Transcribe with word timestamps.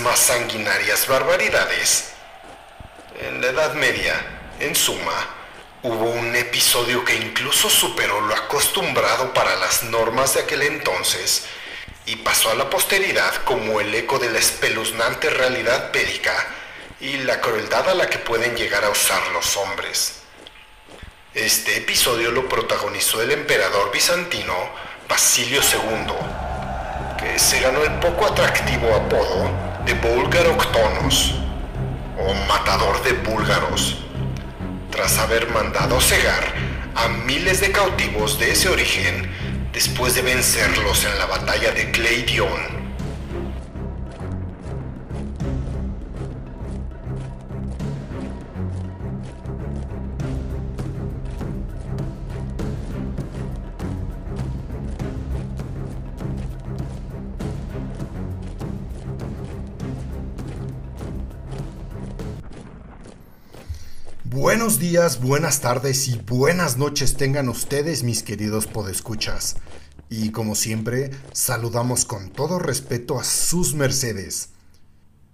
más 0.00 0.18
sanguinarias 0.18 1.06
barbaridades, 1.06 2.10
en 3.20 3.40
la 3.40 3.48
Edad 3.48 3.74
Media, 3.74 4.14
en 4.60 4.74
suma, 4.74 5.12
hubo 5.82 6.10
un 6.10 6.34
episodio 6.34 7.04
que 7.04 7.14
incluso 7.14 7.70
superó 7.70 8.20
lo 8.20 8.34
acostumbrado 8.34 9.32
para 9.32 9.56
las 9.56 9.84
normas 9.84 10.34
de 10.34 10.40
aquel 10.40 10.62
entonces 10.62 11.46
y 12.04 12.16
pasó 12.16 12.50
a 12.50 12.54
la 12.54 12.68
posteridad 12.68 13.34
como 13.44 13.80
el 13.80 13.94
eco 13.94 14.18
de 14.18 14.30
la 14.30 14.38
espeluznante 14.38 15.30
realidad 15.30 15.92
bélica 15.92 16.34
y 17.00 17.18
la 17.18 17.40
crueldad 17.40 17.88
a 17.88 17.94
la 17.94 18.08
que 18.08 18.18
pueden 18.18 18.56
llegar 18.56 18.84
a 18.84 18.90
usar 18.90 19.22
los 19.28 19.56
hombres. 19.56 20.20
Este 21.34 21.76
episodio 21.76 22.30
lo 22.32 22.48
protagonizó 22.48 23.22
el 23.22 23.30
emperador 23.30 23.92
bizantino 23.92 24.54
Basilio 25.08 25.60
II, 25.60 26.14
que 27.18 27.38
se 27.38 27.60
ganó 27.60 27.82
el 27.82 27.98
poco 28.00 28.26
atractivo 28.26 28.94
apodo 28.94 29.75
de 29.86 29.94
Bulgaroctonos, 29.94 31.36
o 32.18 32.34
matador 32.48 33.00
de 33.04 33.12
búlgaros, 33.12 33.98
tras 34.90 35.16
haber 35.18 35.48
mandado 35.50 36.00
cegar 36.00 36.52
a 36.96 37.08
miles 37.08 37.60
de 37.60 37.70
cautivos 37.70 38.36
de 38.40 38.50
ese 38.50 38.68
origen 38.68 39.30
después 39.72 40.16
de 40.16 40.22
vencerlos 40.22 41.04
en 41.04 41.16
la 41.18 41.26
batalla 41.26 41.70
de 41.70 41.92
Cleidion. 41.92 42.85
Buenos 64.38 64.78
días, 64.78 65.22
buenas 65.22 65.62
tardes 65.62 66.08
y 66.08 66.18
buenas 66.18 66.76
noches 66.76 67.16
tengan 67.16 67.48
ustedes, 67.48 68.02
mis 68.02 68.22
queridos 68.22 68.66
podescuchas. 68.66 69.56
Y 70.10 70.30
como 70.30 70.54
siempre, 70.54 71.10
saludamos 71.32 72.04
con 72.04 72.28
todo 72.28 72.58
respeto 72.58 73.18
a 73.18 73.24
sus 73.24 73.72
mercedes. 73.72 74.50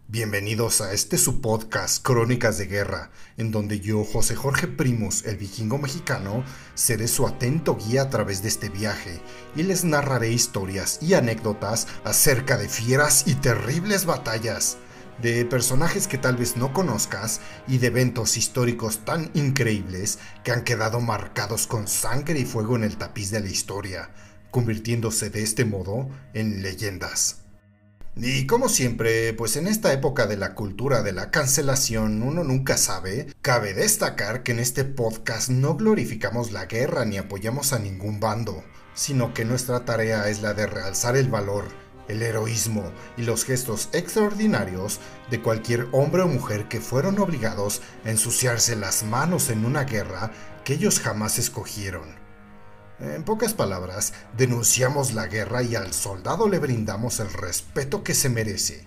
Bienvenidos 0.07 0.81
a 0.81 0.93
este 0.93 1.19
su 1.19 1.41
podcast 1.41 2.01
Crónicas 2.07 2.59
de 2.59 2.67
Guerra, 2.67 3.11
en 3.39 3.51
donde 3.51 3.81
yo, 3.81 4.05
José 4.05 4.37
Jorge 4.37 4.69
Primos, 4.69 5.25
el 5.25 5.37
vikingo 5.37 5.79
mexicano, 5.79 6.45
seré 6.75 7.09
su 7.09 7.27
atento 7.27 7.77
guía 7.77 8.03
a 8.03 8.09
través 8.09 8.41
de 8.43 8.51
este 8.51 8.69
viaje 8.69 9.21
y 9.57 9.65
les 9.65 9.83
narraré 9.83 10.31
historias 10.31 11.01
y 11.03 11.15
anécdotas 11.15 11.89
acerca 12.05 12.57
de 12.57 12.69
fieras 12.69 13.25
y 13.27 13.35
terribles 13.35 14.05
batallas 14.05 14.77
de 15.21 15.45
personajes 15.45 16.09
que 16.09 16.19
tal 16.19 16.37
vez 16.37 16.57
no 16.57 16.73
conozcas 16.73 17.41
y 17.69 17.79
de 17.79 17.89
eventos 17.89 18.37
históricos 18.37 19.05
tan 19.05 19.31
increíbles 19.35 20.19
que 20.45 20.53
han 20.53 20.65
quedado 20.65 21.01
marcados 21.01 21.67
con 21.67 21.89
sangre 21.89 22.39
y 22.39 22.45
fuego 22.45 22.77
en 22.77 22.85
el 22.85 22.97
tapiz 22.97 23.31
de 23.31 23.41
la 23.41 23.49
historia, 23.49 24.11
convirtiéndose 24.51 25.31
de 25.31 25.43
este 25.43 25.65
modo 25.65 26.09
en 26.35 26.63
leyendas. 26.63 27.43
Y 28.15 28.47
como 28.47 28.69
siempre, 28.69 29.33
pues 29.33 29.57
en 29.57 29.67
esta 29.67 29.93
época 29.93 30.27
de 30.27 30.37
la 30.37 30.55
cultura 30.55 31.03
de 31.03 31.13
la 31.13 31.31
cancelación 31.31 32.23
uno 32.23 32.45
nunca 32.45 32.77
sabe, 32.77 33.29
cabe 33.41 33.73
destacar 33.73 34.43
que 34.43 34.53
en 34.53 34.59
este 34.59 34.85
podcast 34.85 35.49
no 35.49 35.77
glorificamos 35.77 36.53
la 36.53 36.67
guerra 36.67 37.07
ni 37.07 37.17
apoyamos 37.17 37.73
a 37.73 37.79
ningún 37.79 38.21
bando, 38.21 38.65
sino 38.95 39.33
que 39.33 39.47
nuestra 39.47 39.87
tarea 39.87 40.29
es 40.29 40.43
la 40.43 40.53
de 40.53 40.67
realzar 40.67 41.17
el 41.17 41.29
valor 41.29 41.82
el 42.13 42.23
heroísmo 42.23 42.93
y 43.17 43.23
los 43.23 43.45
gestos 43.45 43.89
extraordinarios 43.93 45.01
de 45.31 45.41
cualquier 45.43 45.89
hombre 45.93 46.23
o 46.23 46.29
mujer 46.29 46.69
que 46.69 46.81
fueron 46.81 47.19
obligados 47.19 47.83
a 48.05 48.11
ensuciarse 48.11 48.77
las 48.77 49.03
manos 49.03 49.51
en 49.51 49.65
una 49.65 49.85
guerra 49.85 50.31
que 50.65 50.75
ellos 50.75 51.01
jamás 51.01 51.39
escogieron. 51.39 52.23
En 53.01 53.25
pocas 53.25 53.53
palabras, 53.53 54.13
denunciamos 54.37 55.13
la 55.13 55.27
guerra 55.27 55.63
y 55.63 55.75
al 55.75 55.93
soldado 55.93 56.49
le 56.49 56.61
brindamos 56.61 57.19
el 57.19 57.33
respeto 57.33 58.05
que 58.05 58.15
se 58.15 58.29
merece. 58.29 58.85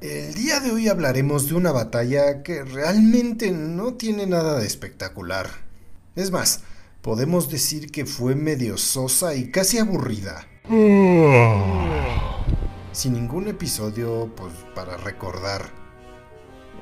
El 0.00 0.34
día 0.34 0.60
de 0.60 0.70
hoy 0.70 0.88
hablaremos 0.88 1.48
de 1.48 1.54
una 1.54 1.72
batalla 1.72 2.42
que 2.42 2.62
realmente 2.64 3.50
no 3.50 3.94
tiene 3.94 4.26
nada 4.26 4.58
de 4.58 4.66
espectacular. 4.66 5.48
Es 6.14 6.30
más, 6.30 6.60
podemos 7.02 7.50
decir 7.50 7.90
que 7.90 8.06
fue 8.06 8.34
medio 8.34 8.78
sosa 8.78 9.34
y 9.34 9.50
casi 9.50 9.78
aburrida. 9.78 10.46
Sin 12.92 13.14
ningún 13.14 13.48
episodio 13.48 14.30
pues, 14.36 14.52
para 14.74 14.98
recordar. 14.98 15.70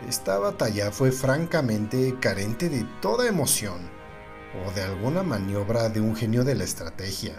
Esta 0.08 0.38
batalla 0.38 0.90
fue 0.90 1.12
francamente 1.12 2.16
carente 2.20 2.68
de 2.68 2.84
toda 3.00 3.28
emoción 3.28 3.78
o 4.66 4.72
de 4.72 4.82
alguna 4.82 5.22
maniobra 5.22 5.88
de 5.88 6.00
un 6.00 6.16
genio 6.16 6.42
de 6.42 6.56
la 6.56 6.64
estrategia. 6.64 7.34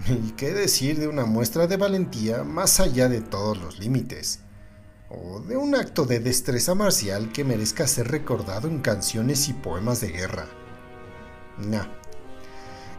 Y 0.08 0.32
qué 0.32 0.52
decir 0.52 0.98
de 0.98 1.06
una 1.06 1.24
muestra 1.24 1.68
de 1.68 1.76
valentía 1.76 2.42
más 2.42 2.80
allá 2.80 3.08
de 3.08 3.20
todos 3.20 3.58
los 3.58 3.78
límites. 3.78 4.40
O 5.08 5.40
de 5.40 5.56
un 5.56 5.76
acto 5.76 6.04
de 6.04 6.18
destreza 6.18 6.74
marcial 6.74 7.30
que 7.32 7.44
merezca 7.44 7.86
ser 7.86 8.08
recordado 8.08 8.66
en 8.66 8.80
canciones 8.80 9.48
y 9.48 9.52
poemas 9.52 10.00
de 10.00 10.08
guerra. 10.08 10.46
No. 11.58 11.86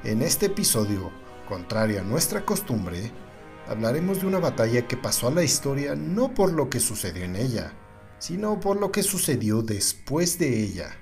En 0.06 0.22
este 0.22 0.46
episodio 0.46 1.12
contrario 1.50 2.00
a 2.00 2.04
nuestra 2.04 2.46
costumbre, 2.46 3.12
hablaremos 3.72 4.20
de 4.20 4.28
una 4.28 4.40
batalla 4.40 4.86
que 4.86 4.98
pasó 4.98 5.30
a 5.30 5.32
la 5.32 5.44
historia 5.44 5.96
no 5.96 6.34
por 6.34 6.52
lo 6.52 6.70
que 6.70 6.82
sucedió 6.82 7.24
en 7.24 7.38
ella, 7.38 7.74
sino 8.20 8.60
por 8.60 8.78
lo 8.78 8.92
que 8.92 9.02
sucedió 9.02 9.62
después 9.62 10.38
de 10.38 10.62
ella, 10.62 10.98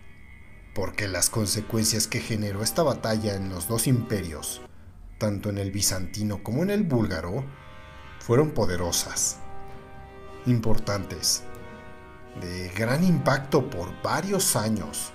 porque 0.75 1.07
las 1.07 1.31
consecuencias 1.31 2.07
que 2.07 2.19
generó 2.19 2.61
esta 2.61 2.83
batalla 2.83 3.35
en 3.35 3.49
los 3.49 3.67
dos 3.67 3.87
imperios, 3.87 4.61
tanto 5.17 5.49
en 5.49 5.57
el 5.57 5.71
bizantino 5.71 6.43
como 6.43 6.61
en 6.61 6.69
el 6.69 6.83
búlgaro, 6.83 7.43
fueron 8.19 8.51
poderosas, 8.51 9.39
importantes, 10.45 11.43
de 12.39 12.69
gran 12.69 13.03
impacto 13.03 13.67
por 13.71 13.99
varios 14.03 14.55
años, 14.55 15.11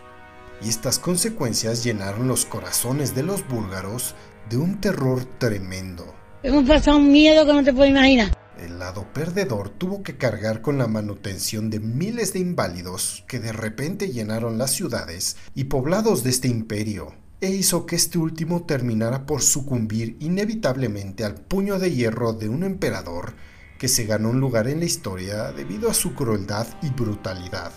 y 0.60 0.68
estas 0.68 0.98
consecuencias 0.98 1.84
llenaron 1.84 2.26
los 2.26 2.46
corazones 2.46 3.14
de 3.14 3.22
los 3.22 3.46
búlgaros 3.46 4.16
de 4.50 4.56
un 4.56 4.80
terror 4.80 5.24
tremendo. 5.38 6.23
Hemos 6.44 6.68
pasado 6.68 6.98
un 6.98 7.10
miedo 7.10 7.46
que 7.46 7.54
no 7.54 7.64
te 7.64 7.72
puedo 7.72 7.88
imaginar. 7.88 8.36
El 8.58 8.78
lado 8.78 9.10
perdedor 9.14 9.70
tuvo 9.70 10.02
que 10.02 10.18
cargar 10.18 10.60
con 10.60 10.76
la 10.76 10.86
manutención 10.86 11.70
de 11.70 11.80
miles 11.80 12.34
de 12.34 12.40
inválidos 12.40 13.24
que 13.26 13.40
de 13.40 13.50
repente 13.50 14.12
llenaron 14.12 14.58
las 14.58 14.72
ciudades 14.72 15.38
y 15.54 15.64
poblados 15.64 16.22
de 16.22 16.28
este 16.28 16.48
imperio, 16.48 17.14
e 17.40 17.48
hizo 17.48 17.86
que 17.86 17.96
este 17.96 18.18
último 18.18 18.64
terminara 18.64 19.24
por 19.24 19.40
sucumbir 19.40 20.18
inevitablemente 20.20 21.24
al 21.24 21.36
puño 21.36 21.78
de 21.78 21.92
hierro 21.92 22.34
de 22.34 22.50
un 22.50 22.62
emperador 22.62 23.32
que 23.78 23.88
se 23.88 24.04
ganó 24.04 24.28
un 24.28 24.40
lugar 24.40 24.68
en 24.68 24.80
la 24.80 24.84
historia 24.84 25.50
debido 25.50 25.88
a 25.88 25.94
su 25.94 26.14
crueldad 26.14 26.66
y 26.82 26.90
brutalidad. 26.90 27.72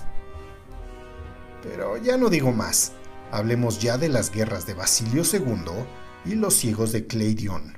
Pero 1.64 1.96
ya 1.96 2.18
no 2.18 2.30
digo 2.30 2.52
más, 2.52 2.92
hablemos 3.31 3.80
ya 3.80 3.98
de 3.98 4.10
las 4.10 4.30
guerras 4.30 4.68
de 4.68 4.74
Basilio 4.74 5.24
II 5.24 5.86
y 6.25 6.36
los 6.36 6.54
ciegos 6.54 6.92
de 6.92 7.08
Cleidion. 7.08 7.77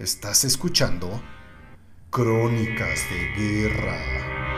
Estás 0.00 0.44
escuchando 0.44 1.20
Crónicas 2.08 3.00
de 3.10 3.34
Guerra. 3.36 4.49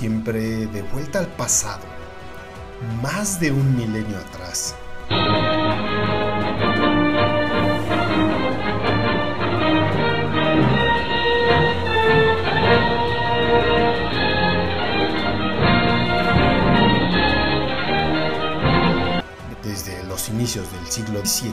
Siempre 0.00 0.66
de 0.68 0.80
vuelta 0.80 1.18
al 1.18 1.26
pasado, 1.26 1.84
más 3.02 3.38
de 3.38 3.52
un 3.52 3.76
milenio 3.76 4.16
atrás. 4.16 4.74
Desde 19.62 20.02
los 20.04 20.30
inicios 20.30 20.72
del 20.72 20.86
siglo 20.86 21.20
XVII, 21.22 21.52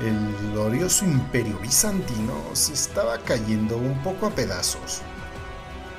el 0.00 0.50
glorioso 0.50 1.04
imperio 1.04 1.56
bizantino 1.60 2.34
se 2.52 2.72
estaba 2.72 3.16
cayendo 3.18 3.76
un 3.76 4.02
poco 4.02 4.26
a 4.26 4.30
pedazos, 4.30 5.02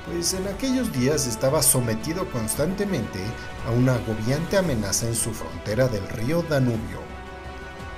pues 0.06 0.34
en 0.34 0.46
aquellos 0.46 0.92
días 0.92 1.26
estaba 1.26 1.62
sometido 1.62 2.30
constantemente 2.30 3.18
a 3.66 3.72
una 3.72 3.96
agobiante 3.96 4.56
amenaza 4.56 5.08
en 5.08 5.16
su 5.16 5.32
frontera 5.32 5.88
del 5.88 6.08
río 6.08 6.42
Danubio, 6.42 7.00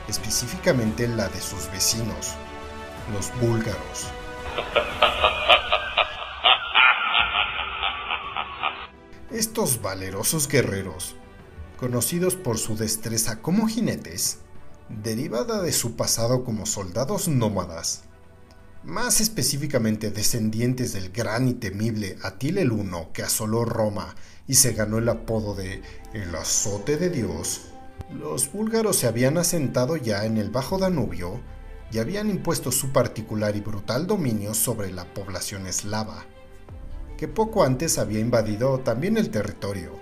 específicamente 0.08 1.06
la 1.06 1.28
de 1.28 1.40
sus 1.40 1.70
vecinos, 1.70 2.32
los 3.12 3.30
búlgaros. 3.40 4.08
Estos 9.30 9.82
valerosos 9.82 10.48
guerreros, 10.48 11.14
conocidos 11.76 12.34
por 12.34 12.56
su 12.56 12.76
destreza 12.76 13.42
como 13.42 13.68
jinetes, 13.68 14.38
derivada 14.88 15.60
de 15.60 15.72
su 15.72 15.96
pasado 15.96 16.42
como 16.42 16.64
soldados 16.64 17.28
nómadas, 17.28 18.07
más 18.84 19.20
específicamente 19.20 20.10
descendientes 20.10 20.92
del 20.92 21.10
gran 21.10 21.48
y 21.48 21.54
temible 21.54 22.16
Atila 22.22 22.60
el 22.60 22.72
Uno 22.72 23.10
que 23.12 23.22
asoló 23.22 23.64
Roma 23.64 24.14
y 24.46 24.54
se 24.54 24.72
ganó 24.72 24.98
el 24.98 25.08
apodo 25.08 25.54
de 25.54 25.82
el 26.14 26.34
azote 26.34 26.96
de 26.96 27.10
Dios, 27.10 27.72
los 28.10 28.50
búlgaros 28.50 28.96
se 28.96 29.06
habían 29.06 29.36
asentado 29.36 29.96
ya 29.96 30.24
en 30.24 30.38
el 30.38 30.50
Bajo 30.50 30.78
Danubio 30.78 31.40
y 31.92 31.98
habían 31.98 32.30
impuesto 32.30 32.72
su 32.72 32.90
particular 32.92 33.56
y 33.56 33.60
brutal 33.60 34.06
dominio 34.06 34.54
sobre 34.54 34.90
la 34.92 35.12
población 35.12 35.66
eslava, 35.66 36.24
que 37.18 37.28
poco 37.28 37.64
antes 37.64 37.98
había 37.98 38.20
invadido 38.20 38.80
también 38.80 39.16
el 39.16 39.30
territorio. 39.30 39.92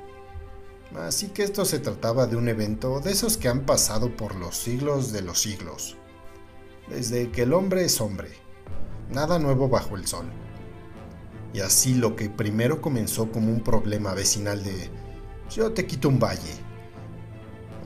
Así 0.94 1.28
que 1.28 1.42
esto 1.42 1.64
se 1.64 1.80
trataba 1.80 2.26
de 2.26 2.36
un 2.36 2.48
evento 2.48 3.00
de 3.00 3.10
esos 3.12 3.36
que 3.36 3.48
han 3.48 3.66
pasado 3.66 4.16
por 4.16 4.36
los 4.36 4.56
siglos 4.56 5.12
de 5.12 5.22
los 5.22 5.40
siglos, 5.40 5.96
desde 6.88 7.30
que 7.32 7.42
el 7.42 7.52
hombre 7.52 7.84
es 7.84 8.00
hombre 8.00 8.45
nada 9.10 9.38
nuevo 9.38 9.68
bajo 9.68 9.96
el 9.96 10.06
sol. 10.06 10.26
Y 11.52 11.60
así 11.60 11.94
lo 11.94 12.16
que 12.16 12.28
primero 12.28 12.82
comenzó 12.82 13.32
como 13.32 13.50
un 13.50 13.60
problema 13.60 14.12
vecinal 14.14 14.62
de 14.62 14.90
yo 15.54 15.72
te 15.72 15.86
quito 15.86 16.08
un 16.08 16.18
valle, 16.18 16.52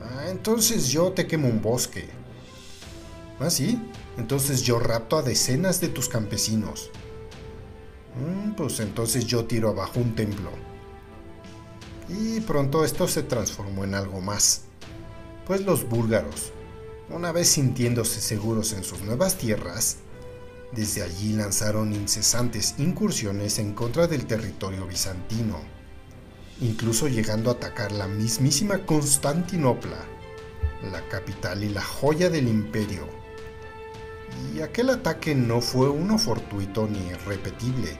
ah, 0.01 0.29
entonces 0.29 0.89
yo 0.89 1.11
te 1.11 1.27
quemo 1.27 1.47
un 1.47 1.61
bosque. 1.61 2.09
¿Ah, 3.39 3.49
sí? 3.49 3.79
Entonces 4.17 4.61
yo 4.63 4.79
rapto 4.79 5.17
a 5.17 5.21
decenas 5.21 5.79
de 5.79 5.87
tus 5.87 6.09
campesinos. 6.09 6.91
Mm, 8.15 8.51
pues 8.51 8.79
entonces 8.79 9.25
yo 9.25 9.45
tiro 9.45 9.69
abajo 9.69 9.99
un 9.99 10.15
templo. 10.15 10.51
Y 12.09 12.41
pronto 12.41 12.83
esto 12.83 13.07
se 13.07 13.23
transformó 13.23 13.83
en 13.83 13.95
algo 13.95 14.21
más. 14.21 14.63
Pues 15.45 15.61
los 15.61 15.87
búlgaros, 15.87 16.51
una 17.09 17.31
vez 17.31 17.47
sintiéndose 17.47 18.21
seguros 18.21 18.73
en 18.73 18.83
sus 18.83 19.01
nuevas 19.01 19.37
tierras, 19.37 19.97
desde 20.71 21.03
allí 21.03 21.33
lanzaron 21.33 21.93
incesantes 21.93 22.75
incursiones 22.77 23.59
en 23.59 23.73
contra 23.73 24.07
del 24.07 24.25
territorio 24.25 24.87
bizantino, 24.87 25.59
incluso 26.61 27.07
llegando 27.07 27.49
a 27.49 27.53
atacar 27.53 27.91
la 27.91 28.07
mismísima 28.07 28.85
Constantinopla, 28.85 30.05
la 30.91 31.01
capital 31.09 31.63
y 31.63 31.69
la 31.69 31.81
joya 31.81 32.29
del 32.29 32.47
imperio. 32.47 33.05
Y 34.55 34.61
aquel 34.61 34.89
ataque 34.91 35.35
no 35.35 35.59
fue 35.59 35.89
uno 35.89 36.17
fortuito 36.17 36.87
ni 36.87 36.99
irrepetible, 37.09 37.97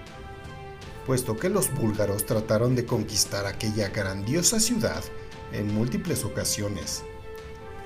puesto 1.05 1.35
que 1.35 1.49
los 1.49 1.73
búlgaros 1.73 2.25
trataron 2.25 2.73
de 2.75 2.85
conquistar 2.85 3.45
aquella 3.45 3.89
grandiosa 3.89 4.61
ciudad 4.61 5.03
en 5.51 5.73
múltiples 5.73 6.23
ocasiones, 6.23 7.03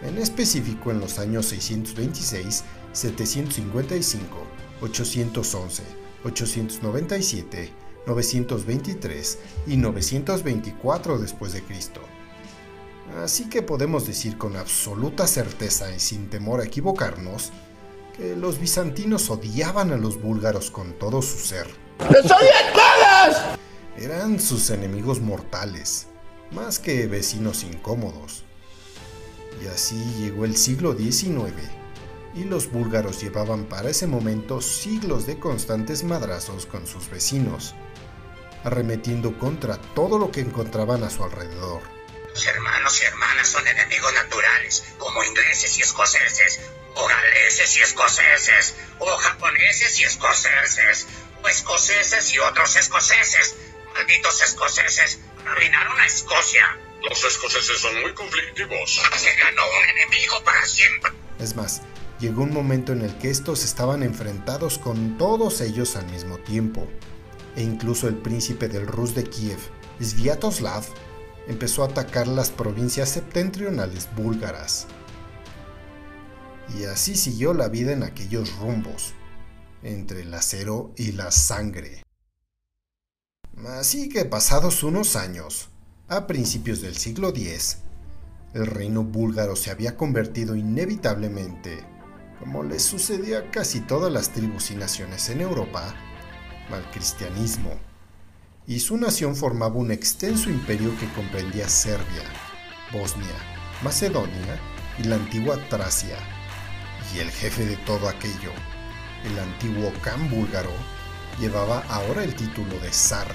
en 0.03 0.19
específico 0.19 0.91
en 0.91 0.99
los 0.99 1.17
años 1.17 1.47
626, 1.47 2.63
755 2.93 4.64
811, 4.85 5.83
897, 6.23 7.73
923 8.05 9.39
y 9.67 9.77
924 9.77 11.19
después 11.19 11.53
de 11.53 11.63
Cristo. 11.63 12.01
Así 13.23 13.49
que 13.49 13.61
podemos 13.61 14.05
decir 14.07 14.37
con 14.37 14.55
absoluta 14.55 15.27
certeza 15.27 15.93
y 15.93 15.99
sin 15.99 16.29
temor 16.29 16.61
a 16.61 16.65
equivocarnos 16.65 17.51
que 18.15 18.35
los 18.35 18.59
bizantinos 18.59 19.29
odiaban 19.29 19.91
a 19.91 19.97
los 19.97 20.21
búlgaros 20.21 20.71
con 20.71 20.93
todo 20.93 21.21
su 21.21 21.38
ser. 21.39 21.67
Eran 23.97 24.39
sus 24.39 24.69
enemigos 24.69 25.21
mortales, 25.21 26.07
más 26.51 26.79
que 26.79 27.07
vecinos 27.07 27.63
incómodos. 27.63 28.43
Y 29.63 29.67
así 29.67 29.95
llegó 30.19 30.45
el 30.45 30.55
siglo 30.57 30.95
XIX 30.95 31.53
y 32.35 32.43
los 32.43 32.69
búlgaros 32.69 33.21
llevaban 33.21 33.65
para 33.65 33.89
ese 33.89 34.07
momento 34.07 34.61
siglos 34.61 35.25
de 35.25 35.39
constantes 35.39 36.03
madrazos 36.03 36.65
con 36.65 36.85
sus 36.85 37.09
vecinos, 37.09 37.75
arremetiendo 38.63 39.37
contra 39.39 39.77
todo 39.77 40.19
lo 40.19 40.31
que 40.31 40.41
encontraban 40.41 41.03
a 41.03 41.09
su 41.09 41.23
alrededor. 41.23 41.81
Los 42.29 42.45
hermanos 42.45 43.01
y 43.01 43.05
hermanas 43.05 43.47
son 43.47 43.65
enemigos 43.65 44.13
naturales, 44.13 44.83
como 44.97 45.23
ingleses 45.23 45.77
y 45.77 45.81
escoceses, 45.81 46.60
o 46.95 47.07
galeses 47.07 47.77
y 47.77 47.81
escoceses, 47.81 48.75
o 49.00 49.05
japoneses 49.17 50.00
y 50.01 50.03
escoceses, 50.03 51.07
o 51.41 51.48
escoceses 51.48 52.33
y 52.33 52.39
otros 52.39 52.75
escoceses. 52.75 53.55
Malditos 53.93 54.41
escoceses, 54.41 55.19
arruinaron 55.45 55.98
a 55.98 56.05
Escocia. 56.05 56.77
Los 57.10 57.24
escoceses 57.24 57.79
son 57.79 58.01
muy 58.01 58.13
conflictivos. 58.13 59.01
Se 59.15 59.36
ganó 59.36 59.62
un 59.65 59.89
enemigo 59.89 60.43
para 60.43 60.65
siempre. 60.65 61.13
Es 61.39 61.55
más, 61.55 61.81
llegó 62.19 62.43
un 62.43 62.53
momento 62.53 62.93
en 62.93 63.01
el 63.01 63.17
que 63.17 63.29
estos 63.29 63.63
estaban 63.63 64.03
enfrentados 64.03 64.77
con 64.77 65.17
todos 65.17 65.62
ellos 65.62 65.95
al 65.95 66.10
mismo 66.12 66.38
tiempo, 66.38 66.88
e 67.55 67.63
incluso 67.63 68.07
el 68.07 68.15
príncipe 68.15 68.67
del 68.67 68.88
Rus 68.88 69.15
de 69.15 69.24
Kiev, 69.24 69.60
Sviatoslav, 70.00 70.86
empezó 71.48 71.84
a 71.84 71.88
atacar 71.88 72.27
las 72.27 72.50
provincias 72.50 73.10
septentrionales 73.10 74.10
búlgaras. 74.15 74.88
Y 76.77 76.86
así 76.86 77.15
siguió 77.15 77.53
la 77.53 77.67
vida 77.67 77.91
en 77.91 78.03
aquellos 78.03 78.57
rumbos, 78.57 79.13
entre 79.84 80.22
el 80.22 80.34
acero 80.34 80.91
y 80.98 81.12
la 81.12 81.31
sangre. 81.31 82.03
Así 83.67 84.10
que 84.10 84.25
pasados 84.25 84.84
unos 84.84 85.15
años, 85.15 85.69
a 86.07 86.27
principios 86.27 86.81
del 86.81 86.95
siglo 86.95 87.29
X, 87.29 87.77
el 88.53 88.65
reino 88.67 89.03
búlgaro 89.03 89.55
se 89.55 89.69
había 89.69 89.98
convertido 89.98 90.55
inevitablemente 90.55 91.94
como 92.39 92.63
les 92.63 92.84
sucedía 92.84 93.39
a 93.39 93.51
casi 93.51 93.82
todas 93.82 94.12
las 94.12 94.30
tribus 94.30 94.72
y 94.72 94.75
naciones 94.75 95.30
en 95.30 95.42
Europa, 95.42 95.94
al 96.72 96.89
cristianismo, 96.92 97.72
y 98.68 98.80
su 98.80 98.98
nación 98.98 99.36
formaba 99.36 99.75
un 99.75 99.92
extenso 99.92 100.50
imperio 100.50 100.98
que 101.00 101.08
comprendía 101.13 101.70
Serbia, 101.70 102.24
Bosnia, 102.92 103.36
Macedonia 103.84 104.60
y 104.98 105.04
la 105.04 105.15
antigua 105.15 105.58
Tracia, 105.70 106.18
y 107.13 107.20
el 107.20 107.30
jefe 107.30 107.65
de 107.65 107.77
todo 107.77 108.10
aquello, 108.10 108.51
el 109.24 109.39
antiguo 109.39 109.92
Khan 110.01 110.30
búlgaro, 110.30 110.74
llevaba 111.39 111.84
ahora 111.89 112.24
el 112.24 112.36
título 112.36 112.80
de 112.80 112.92
zar, 112.92 113.27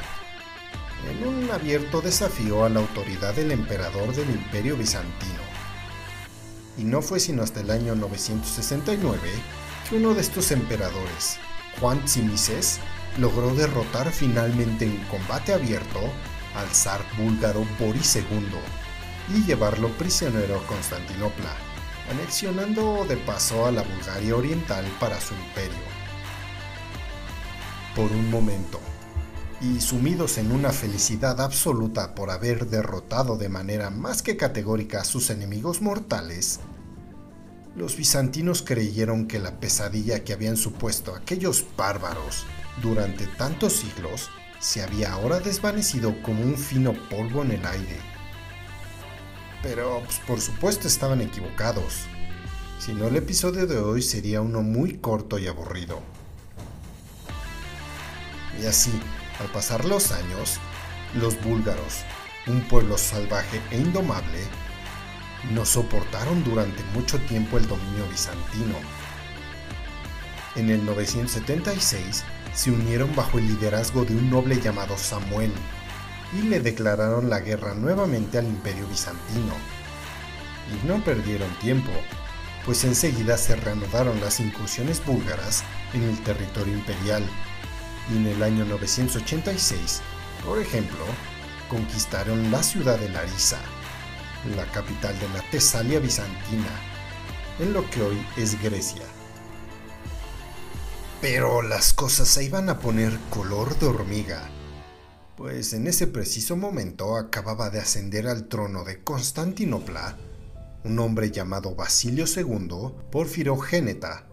en 1.09 1.27
un 1.27 1.51
abierto 1.51 2.01
desafío 2.01 2.65
a 2.65 2.69
la 2.69 2.81
autoridad 2.81 3.35
del 3.35 3.53
emperador 3.53 4.15
del 4.15 4.31
imperio 4.31 4.77
bizantino 4.77 5.50
y 6.81 6.85
no 6.85 7.03
fue 7.03 7.21
sino 7.21 7.43
hasta 7.43 7.61
el 7.61 7.71
año 7.71 7.95
969 7.95 9.21
que 9.89 9.97
uno 9.97 10.15
de 10.15 10.23
estos 10.23 10.51
emperadores, 10.51 11.39
Juan 11.79 12.03
Tzimises, 12.05 12.79
logró 13.19 13.55
derrotar 13.55 14.11
finalmente 14.11 14.87
en 14.87 14.97
combate 15.05 15.53
abierto 15.53 16.01
al 16.55 16.69
zar 16.69 17.03
búlgaro 17.19 17.67
Boris 17.79 18.17
II 18.17 18.25
y 19.35 19.45
llevarlo 19.45 19.89
prisionero 19.99 20.57
a 20.57 20.67
Constantinopla, 20.67 21.55
anexionando 22.11 23.05
de 23.07 23.17
paso 23.19 23.67
a 23.67 23.73
la 23.73 23.83
Bulgaria 23.83 24.37
Oriental 24.37 24.85
para 24.99 25.21
su 25.21 25.35
imperio. 25.35 25.91
Por 27.95 28.11
un 28.11 28.31
momento, 28.31 28.81
y 29.61 29.81
sumidos 29.81 30.39
en 30.39 30.53
una 30.53 30.71
felicidad 30.71 31.41
absoluta 31.41 32.15
por 32.15 32.31
haber 32.31 32.67
derrotado 32.69 33.37
de 33.37 33.51
manera 33.51 33.91
más 33.91 34.23
que 34.23 34.37
categórica 34.37 35.03
a 35.03 35.05
sus 35.05 35.29
enemigos 35.29 35.83
mortales, 35.83 36.61
los 37.77 37.97
bizantinos 37.97 38.63
creyeron 38.63 39.27
que 39.27 39.39
la 39.39 39.61
pesadilla 39.61 40.25
que 40.25 40.33
habían 40.33 40.57
supuesto 40.57 41.15
aquellos 41.15 41.65
bárbaros 41.77 42.45
durante 42.83 43.27
tantos 43.27 43.75
siglos 43.75 44.31
se 44.59 44.83
había 44.83 45.13
ahora 45.13 45.41
desvanecido 45.41 46.21
como 46.23 46.43
un 46.43 46.57
fino 46.57 46.93
polvo 47.09 47.43
en 47.43 47.53
el 47.53 47.67
aire. 47.67 47.97
Pero 49.63 50.03
pues, 50.05 50.19
por 50.27 50.41
supuesto 50.41 50.89
estaban 50.89 51.21
equivocados. 51.21 52.07
Si 52.79 52.93
no, 52.93 53.09
el 53.09 53.17
episodio 53.17 53.67
de 53.67 53.79
hoy 53.79 54.03
sería 54.03 54.41
uno 54.41 54.63
muy 54.63 54.99
corto 54.99 55.39
y 55.39 55.47
aburrido. 55.47 56.01
Y 58.61 58.67
así, 58.67 58.93
al 59.39 59.51
pasar 59.53 59.85
los 59.85 60.13
años, 60.13 60.59
los 61.15 61.41
búlgaros, 61.43 62.05
un 62.47 62.61
pueblo 62.69 62.99
salvaje 62.99 63.61
e 63.71 63.79
indomable, 63.79 64.41
no 65.53 65.65
soportaron 65.65 66.45
durante 66.45 66.83
mucho 66.95 67.19
tiempo 67.21 67.59
el 67.59 67.67
dominio 67.67 68.07
bizantino. 68.09 68.77
En 70.57 70.71
el 70.71 70.85
976 70.85 72.25
se 72.55 72.71
unieron 72.71 73.15
bajo 73.15 73.39
el 73.39 73.47
liderazgo 73.47 74.05
de 74.05 74.15
un 74.15 74.31
noble 74.31 74.61
llamado 74.61 74.99
Samuel 74.99 75.53
y 76.39 76.43
le 76.43 76.61
declararon 76.61 77.31
la 77.31 77.41
guerra 77.41 77.75
nuevamente 77.75 78.39
al 78.39 78.47
imperio 78.47 78.87
bizantino. 78.87 79.55
Y 80.71 80.87
no 80.87 81.03
perdieron 81.03 81.49
tiempo, 81.61 81.91
pues 82.65 82.85
enseguida 82.85 83.37
se 83.37 83.57
reanudaron 83.57 84.21
las 84.21 84.41
incursiones 84.41 85.05
búlgaras 85.05 85.65
en 85.95 86.03
el 86.03 86.19
territorio 86.23 86.75
imperial 86.75 87.25
y 88.13 88.17
en 88.17 88.27
el 88.27 88.43
año 88.43 88.65
986, 88.65 90.03
por 90.45 90.61
ejemplo, 90.61 91.05
conquistaron 91.69 92.51
la 92.51 92.63
ciudad 92.63 92.99
de 92.99 93.09
Larisa, 93.09 93.59
la 94.57 94.65
capital 94.73 95.19
de 95.19 95.29
la 95.29 95.43
Tesalia 95.51 96.01
bizantina, 96.01 96.71
en 97.59 97.73
lo 97.73 97.89
que 97.91 98.03
hoy 98.03 98.27
es 98.37 98.61
Grecia. 98.63 99.03
Pero 101.21 101.63
las 101.63 101.93
cosas 101.93 102.29
se 102.29 102.45
iban 102.45 102.71
a 102.71 102.79
poner 102.79 103.19
color 103.29 103.79
de 103.79 103.87
hormiga, 103.87 104.49
pues 105.37 105.73
en 105.73 105.87
ese 105.87 106.07
preciso 106.07 106.57
momento 106.57 107.17
acababa 107.17 107.71
de 107.71 107.81
ascender 107.81 108.27
al 108.27 108.49
trono 108.49 108.85
de 108.85 109.03
Constantinopla 109.03 110.17
un 110.85 110.99
hombre 110.99 111.31
llamado 111.31 111.75
Basilio 111.75 112.25
II 112.25 112.95
Porfirogéneta, 113.11 114.27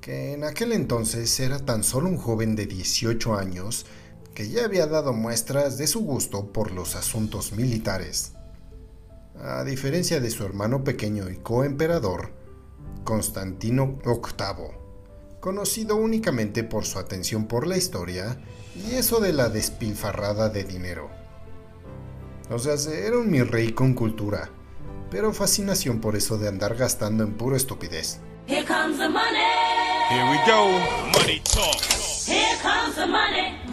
que 0.00 0.32
en 0.32 0.44
aquel 0.44 0.72
entonces 0.72 1.38
era 1.40 1.58
tan 1.58 1.84
solo 1.84 2.08
un 2.08 2.16
joven 2.16 2.56
de 2.56 2.66
18 2.66 3.34
años 3.34 3.84
que 4.34 4.48
ya 4.48 4.64
había 4.64 4.86
dado 4.86 5.12
muestras 5.12 5.78
de 5.78 5.86
su 5.86 6.00
gusto 6.00 6.52
por 6.52 6.72
los 6.72 6.96
asuntos 6.96 7.52
militares. 7.52 8.32
A 9.42 9.64
diferencia 9.64 10.20
de 10.20 10.30
su 10.30 10.44
hermano 10.44 10.84
pequeño 10.84 11.28
y 11.28 11.36
coemperador, 11.36 12.32
Constantino 13.02 13.98
VIII, 14.04 14.78
conocido 15.40 15.96
únicamente 15.96 16.62
por 16.62 16.84
su 16.84 16.98
atención 16.98 17.46
por 17.46 17.66
la 17.66 17.76
historia 17.76 18.40
y 18.76 18.94
eso 18.94 19.20
de 19.20 19.32
la 19.32 19.48
despilfarrada 19.48 20.48
de 20.48 20.64
dinero. 20.64 21.10
O 22.48 22.58
sea, 22.58 22.74
era 22.92 23.18
un 23.18 23.30
mi 23.30 23.42
rey 23.42 23.72
con 23.72 23.94
cultura, 23.94 24.50
pero 25.10 25.32
fascinación 25.32 26.00
por 26.00 26.14
eso 26.14 26.38
de 26.38 26.48
andar 26.48 26.76
gastando 26.76 27.24
en 27.24 27.34
pura 27.34 27.56
estupidez. 27.56 28.20
Here 28.46 28.64
comes 28.64 28.98
the 28.98 29.08
money. 29.08 29.64
Here 30.10 30.30
we 30.30 30.36
go. 30.46 30.68
Money 31.18 31.40
talk. 31.44 31.80
Here 32.26 32.56
comes 32.62 32.94
the 32.94 33.06
money. 33.06 33.63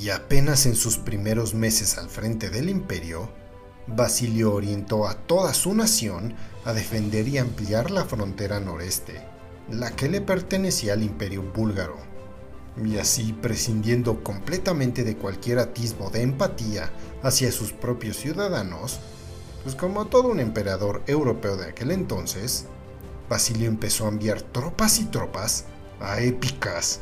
Y 0.00 0.08
apenas 0.08 0.64
en 0.64 0.76
sus 0.76 0.96
primeros 0.96 1.52
meses 1.52 1.98
al 1.98 2.08
frente 2.08 2.48
del 2.48 2.70
imperio, 2.70 3.28
Basilio 3.86 4.54
orientó 4.54 5.06
a 5.06 5.14
toda 5.14 5.52
su 5.52 5.74
nación 5.74 6.34
a 6.64 6.72
defender 6.72 7.28
y 7.28 7.36
ampliar 7.36 7.90
la 7.90 8.06
frontera 8.06 8.60
noreste, 8.60 9.20
la 9.68 9.90
que 9.90 10.08
le 10.08 10.22
pertenecía 10.22 10.94
al 10.94 11.02
imperio 11.02 11.42
búlgaro. 11.42 11.98
Y 12.82 12.96
así, 12.96 13.34
prescindiendo 13.34 14.24
completamente 14.24 15.04
de 15.04 15.16
cualquier 15.18 15.58
atisbo 15.58 16.08
de 16.08 16.22
empatía 16.22 16.90
hacia 17.22 17.52
sus 17.52 17.72
propios 17.72 18.16
ciudadanos, 18.16 19.00
pues 19.64 19.74
como 19.74 20.06
todo 20.06 20.28
un 20.28 20.40
emperador 20.40 21.02
europeo 21.08 21.58
de 21.58 21.68
aquel 21.68 21.90
entonces, 21.90 22.64
Basilio 23.28 23.68
empezó 23.68 24.06
a 24.06 24.08
enviar 24.08 24.40
tropas 24.40 24.98
y 24.98 25.04
tropas 25.04 25.66
a 26.00 26.20
épicas, 26.20 27.00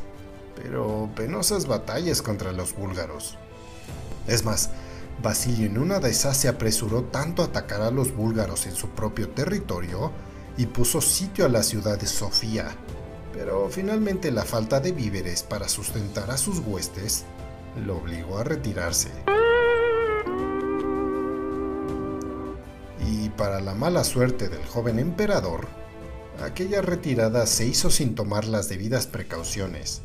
pero 0.61 1.09
penosas 1.15 1.67
batallas 1.67 2.23
contra 2.23 2.53
los 2.53 2.75
búlgaros. 2.75 3.37
Es 4.27 4.45
más, 4.45 4.71
Basilio 5.23 5.67
en 5.67 5.79
una 5.79 5.99
de 5.99 6.11
esas 6.11 6.37
se 6.37 6.49
apresuró 6.49 7.03
tanto 7.05 7.43
a 7.43 7.47
atacar 7.47 7.81
a 7.83 7.91
los 7.91 8.15
búlgaros 8.15 8.67
en 8.67 8.75
su 8.75 8.91
propio 8.91 9.29
territorio 9.31 10.12
y 10.57 10.67
puso 10.67 11.00
sitio 11.00 11.45
a 11.45 11.49
la 11.49 11.62
ciudad 11.62 11.99
de 11.99 12.07
Sofía, 12.07 12.77
pero 13.33 13.69
finalmente 13.69 14.31
la 14.31 14.45
falta 14.45 14.81
de 14.81 14.93
víveres 14.93 15.43
para 15.43 15.69
sustentar 15.69 16.31
a 16.31 16.37
sus 16.37 16.61
huestes 16.61 17.25
lo 17.85 17.97
obligó 17.97 18.38
a 18.38 18.45
retirarse. 18.45 19.11
Y 23.07 23.29
para 23.31 23.61
la 23.61 23.75
mala 23.75 24.05
suerte 24.05 24.49
del 24.49 24.65
joven 24.67 24.99
emperador, 24.99 25.67
aquella 26.43 26.83
retirada 26.83 27.47
se 27.47 27.67
hizo 27.67 27.91
sin 27.91 28.15
tomar 28.15 28.45
las 28.47 28.69
debidas 28.69 29.07
precauciones, 29.07 30.03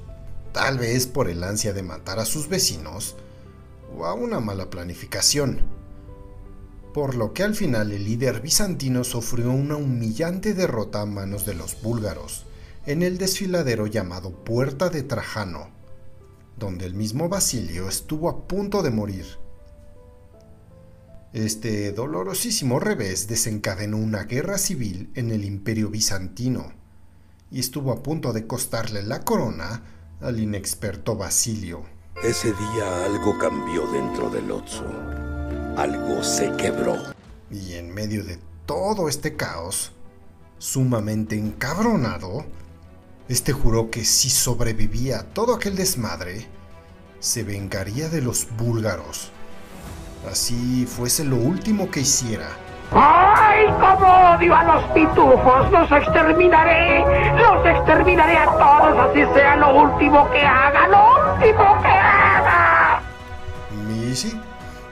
tal 0.53 0.77
vez 0.77 1.07
por 1.07 1.29
el 1.29 1.43
ansia 1.43 1.73
de 1.73 1.83
matar 1.83 2.19
a 2.19 2.25
sus 2.25 2.47
vecinos 2.47 3.15
o 3.97 4.05
a 4.05 4.13
una 4.13 4.39
mala 4.39 4.69
planificación, 4.69 5.61
por 6.93 7.15
lo 7.15 7.33
que 7.33 7.43
al 7.43 7.55
final 7.55 7.91
el 7.91 8.05
líder 8.05 8.39
bizantino 8.41 9.03
sufrió 9.03 9.51
una 9.51 9.75
humillante 9.75 10.53
derrota 10.53 11.01
a 11.01 11.05
manos 11.05 11.45
de 11.45 11.55
los 11.55 11.81
búlgaros 11.81 12.45
en 12.85 13.01
el 13.01 13.17
desfiladero 13.17 13.87
llamado 13.87 14.31
Puerta 14.31 14.89
de 14.89 15.03
Trajano, 15.03 15.71
donde 16.57 16.85
el 16.85 16.93
mismo 16.93 17.29
Basilio 17.29 17.89
estuvo 17.89 18.29
a 18.29 18.47
punto 18.47 18.83
de 18.83 18.91
morir. 18.91 19.25
Este 21.33 21.91
dolorosísimo 21.93 22.79
revés 22.79 23.27
desencadenó 23.27 23.97
una 23.97 24.25
guerra 24.25 24.59
civil 24.59 25.11
en 25.15 25.31
el 25.31 25.45
imperio 25.45 25.89
bizantino 25.89 26.73
y 27.49 27.59
estuvo 27.59 27.91
a 27.91 28.03
punto 28.03 28.33
de 28.33 28.45
costarle 28.45 29.01
la 29.01 29.21
corona 29.21 30.02
al 30.21 30.39
inexperto 30.39 31.15
Basilio. 31.15 31.83
Ese 32.23 32.53
día 32.53 33.05
algo 33.05 33.37
cambió 33.37 33.87
dentro 33.91 34.29
del 34.29 34.51
Otso. 34.51 34.85
Algo 35.77 36.23
se 36.23 36.51
quebró. 36.55 36.97
Y 37.51 37.73
en 37.73 37.93
medio 37.93 38.23
de 38.23 38.39
todo 38.65 39.09
este 39.09 39.35
caos, 39.35 39.91
sumamente 40.57 41.35
encabronado, 41.35 42.45
este 43.27 43.51
juró 43.53 43.89
que 43.89 44.05
si 44.05 44.29
sobrevivía 44.29 45.19
a 45.19 45.23
todo 45.23 45.55
aquel 45.55 45.75
desmadre, 45.75 46.47
se 47.19 47.43
vengaría 47.43 48.09
de 48.09 48.21
los 48.21 48.47
búlgaros. 48.57 49.31
Así 50.29 50.85
fuese 50.85 51.23
lo 51.23 51.37
último 51.37 51.91
que 51.91 52.01
hiciera. 52.01 52.49
¡Ay, 52.95 53.67
cómo 53.79 54.35
odio 54.35 54.55
a 54.55 54.63
los 54.63 54.83
pitufos! 54.91 55.71
¡Los 55.71 55.91
exterminaré! 55.91 57.03
¡Los 57.35 57.65
exterminaré 57.65 58.37
a 58.37 58.45
todos! 58.45 59.09
Así 59.09 59.25
sea 59.33 59.55
lo 59.55 59.83
último 59.83 60.29
que 60.31 60.45
haga, 60.45 60.87
lo 60.87 61.33
último 61.33 61.81
que 61.81 61.87
haga. 61.87 62.23
Sí, 64.15 64.39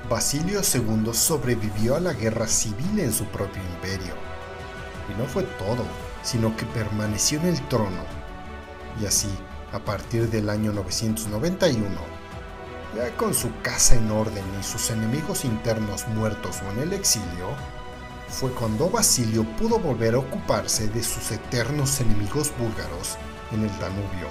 Basilio 0.10 0.62
II 0.62 1.14
sobrevivió 1.14 1.96
a 1.96 2.00
la 2.00 2.14
guerra 2.14 2.48
civil 2.48 3.00
en 3.00 3.14
su 3.14 3.26
propio 3.26 3.62
imperio. 3.76 4.16
Y 5.08 5.20
no 5.20 5.28
fue 5.28 5.44
todo, 5.44 5.84
sino 6.24 6.56
que 6.58 6.66
permaneció 6.66 7.40
en 7.42 7.48
el 7.48 7.62
trono. 7.68 8.02
Y 9.00 9.06
así, 9.06 9.30
a 9.72 9.78
partir 9.78 10.28
del 10.32 10.50
año 10.50 10.72
991, 10.72 11.86
ya 12.96 13.16
con 13.16 13.36
su 13.36 13.52
casa 13.62 13.94
en 13.94 14.10
orden 14.10 14.44
y 14.60 14.64
sus 14.64 14.90
enemigos 14.90 15.46
internos 15.46 16.08
muertos 16.08 16.62
o 16.68 16.72
en 16.72 16.80
el 16.80 16.94
exilio, 16.94 17.50
fue 18.32 18.52
cuando 18.52 18.90
Basilio 18.90 19.44
pudo 19.58 19.78
volver 19.78 20.16
a 20.16 20.20
ocuparse 20.20 20.88
de 20.88 21.04
sus 21.04 21.32
eternos 21.32 22.00
enemigos 22.00 22.52
búlgaros 22.58 23.18
en 23.52 23.64
el 23.64 23.80
Danubio. 23.80 24.30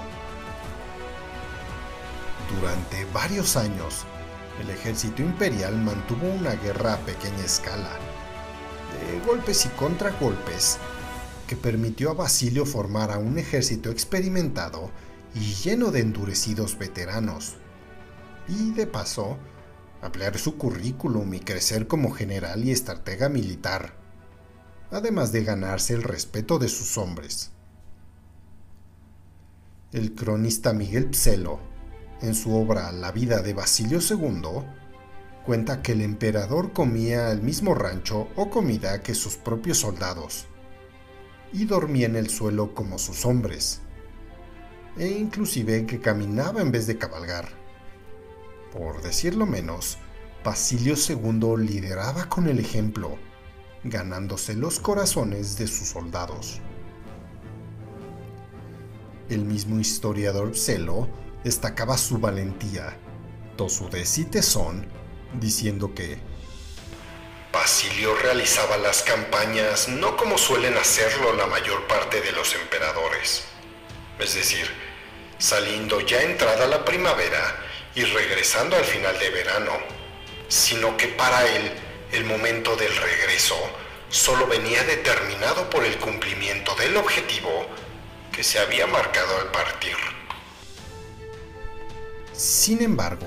Durante 2.58 3.04
varios 3.12 3.56
años, 3.56 4.06
el 4.60 4.70
ejército 4.70 5.22
imperial 5.22 5.76
mantuvo 5.76 6.26
una 6.28 6.54
guerra 6.54 6.94
a 6.94 6.98
pequeña 6.98 7.44
escala, 7.44 7.90
de 8.90 9.20
golpes 9.26 9.66
y 9.66 9.68
contragolpes, 9.70 10.78
que 11.46 11.56
permitió 11.56 12.10
a 12.10 12.14
Basilio 12.14 12.64
formar 12.64 13.12
a 13.12 13.18
un 13.18 13.38
ejército 13.38 13.90
experimentado 13.90 14.90
y 15.34 15.54
lleno 15.54 15.90
de 15.90 16.00
endurecidos 16.00 16.76
veteranos, 16.78 17.54
y 18.48 18.72
de 18.72 18.86
paso, 18.86 19.36
ampliar 20.02 20.38
su 20.38 20.56
currículum 20.56 21.34
y 21.34 21.40
crecer 21.40 21.86
como 21.86 22.10
general 22.10 22.64
y 22.64 22.70
estratega 22.70 23.28
militar, 23.28 23.94
además 24.90 25.32
de 25.32 25.44
ganarse 25.44 25.94
el 25.94 26.02
respeto 26.02 26.58
de 26.58 26.68
sus 26.68 26.96
hombres. 26.98 27.50
El 29.92 30.14
cronista 30.14 30.72
Miguel 30.72 31.14
Pselo, 31.14 31.60
en 32.22 32.34
su 32.34 32.54
obra 32.54 32.92
La 32.92 33.12
vida 33.12 33.42
de 33.42 33.54
Basilio 33.54 33.98
II, 33.98 34.64
cuenta 35.44 35.82
que 35.82 35.92
el 35.92 36.00
emperador 36.00 36.72
comía 36.72 37.30
el 37.32 37.42
mismo 37.42 37.74
rancho 37.74 38.28
o 38.36 38.50
comida 38.50 39.02
que 39.02 39.14
sus 39.14 39.36
propios 39.36 39.78
soldados, 39.78 40.46
y 41.52 41.64
dormía 41.64 42.06
en 42.06 42.16
el 42.16 42.30
suelo 42.30 42.74
como 42.74 42.98
sus 42.98 43.26
hombres, 43.26 43.80
e 44.96 45.08
inclusive 45.08 45.86
que 45.86 46.00
caminaba 46.00 46.60
en 46.60 46.70
vez 46.70 46.86
de 46.86 46.98
cabalgar. 46.98 47.59
Por 48.72 49.02
decirlo 49.02 49.46
menos, 49.46 49.98
Basilio 50.44 50.94
II 50.94 51.56
lideraba 51.58 52.28
con 52.28 52.48
el 52.48 52.60
ejemplo, 52.60 53.18
ganándose 53.82 54.54
los 54.54 54.78
corazones 54.78 55.58
de 55.58 55.66
sus 55.66 55.88
soldados. 55.88 56.60
El 59.28 59.44
mismo 59.44 59.80
historiador 59.80 60.56
Celo 60.56 61.08
destacaba 61.42 61.98
su 61.98 62.18
valentía, 62.18 62.96
tosudez 63.56 64.18
y 64.18 64.24
tesón, 64.24 64.86
diciendo 65.40 65.94
que 65.94 66.18
Basilio 67.52 68.14
realizaba 68.16 68.76
las 68.78 69.02
campañas 69.02 69.88
no 69.88 70.16
como 70.16 70.38
suelen 70.38 70.76
hacerlo 70.76 71.32
la 71.32 71.46
mayor 71.46 71.86
parte 71.88 72.20
de 72.20 72.30
los 72.32 72.54
emperadores, 72.54 73.42
es 74.20 74.34
decir, 74.34 74.66
saliendo 75.38 76.00
ya 76.00 76.22
entrada 76.22 76.68
la 76.68 76.84
primavera 76.84 77.69
y 77.94 78.04
regresando 78.04 78.76
al 78.76 78.84
final 78.84 79.18
de 79.18 79.30
verano, 79.30 79.72
sino 80.48 80.96
que 80.96 81.08
para 81.08 81.46
él 81.46 81.72
el 82.12 82.24
momento 82.24 82.76
del 82.76 82.94
regreso 82.96 83.56
solo 84.08 84.46
venía 84.46 84.82
determinado 84.84 85.70
por 85.70 85.84
el 85.84 85.96
cumplimiento 85.98 86.74
del 86.76 86.96
objetivo 86.96 87.66
que 88.32 88.42
se 88.42 88.58
había 88.58 88.86
marcado 88.86 89.38
al 89.40 89.50
partir. 89.50 89.96
Sin 92.32 92.82
embargo, 92.82 93.26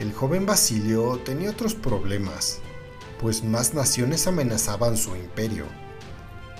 el 0.00 0.12
joven 0.12 0.46
Basilio 0.46 1.20
tenía 1.24 1.50
otros 1.50 1.74
problemas, 1.74 2.60
pues 3.20 3.44
más 3.44 3.74
naciones 3.74 4.26
amenazaban 4.26 4.96
su 4.96 5.14
imperio, 5.14 5.66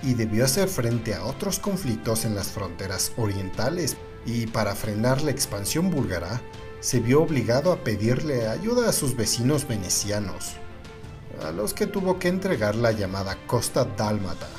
y 0.02 0.14
debió 0.14 0.44
hacer 0.44 0.68
frente 0.68 1.14
a 1.14 1.24
otros 1.24 1.58
conflictos 1.58 2.24
en 2.24 2.34
las 2.34 2.48
fronteras 2.48 3.12
orientales, 3.16 3.96
y 4.26 4.46
para 4.46 4.74
frenar 4.74 5.22
la 5.22 5.30
expansión 5.30 5.90
búlgara, 5.90 6.40
se 6.84 7.00
vio 7.00 7.22
obligado 7.22 7.72
a 7.72 7.82
pedirle 7.82 8.46
ayuda 8.46 8.90
a 8.90 8.92
sus 8.92 9.16
vecinos 9.16 9.66
venecianos, 9.66 10.56
a 11.42 11.50
los 11.50 11.72
que 11.72 11.86
tuvo 11.86 12.18
que 12.18 12.28
entregar 12.28 12.74
la 12.74 12.92
llamada 12.92 13.38
Costa 13.46 13.86
Dálmata, 13.86 14.50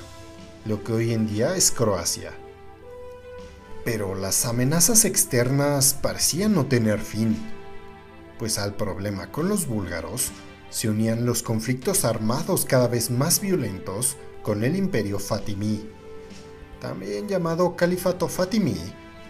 lo 0.66 0.84
que 0.84 0.94
hoy 0.94 1.14
en 1.14 1.28
día 1.28 1.56
es 1.56 1.70
Croacia. 1.70 2.32
Pero 3.84 4.16
las 4.16 4.44
amenazas 4.48 5.06
externas 5.06 5.94
parecían 5.94 6.56
no 6.56 6.66
tener 6.66 7.00
fin, 7.00 7.38
pues 8.40 8.58
al 8.58 8.74
problema 8.74 9.32
con 9.32 9.48
los 9.48 9.68
búlgaros 9.68 10.32
se 10.72 10.90
unían 10.90 11.28
los 11.28 11.44
conflictos 11.44 12.06
armados 12.06 12.66
cada 12.66 12.88
vez 12.88 13.12
más 13.12 13.40
violentos 13.40 14.18
con 14.42 14.64
el 14.64 14.76
imperio 14.76 15.20
fatimí, 15.20 15.88
también 16.82 17.28
llamado 17.28 17.76
Califato 17.76 18.28
Fatimí 18.28 18.80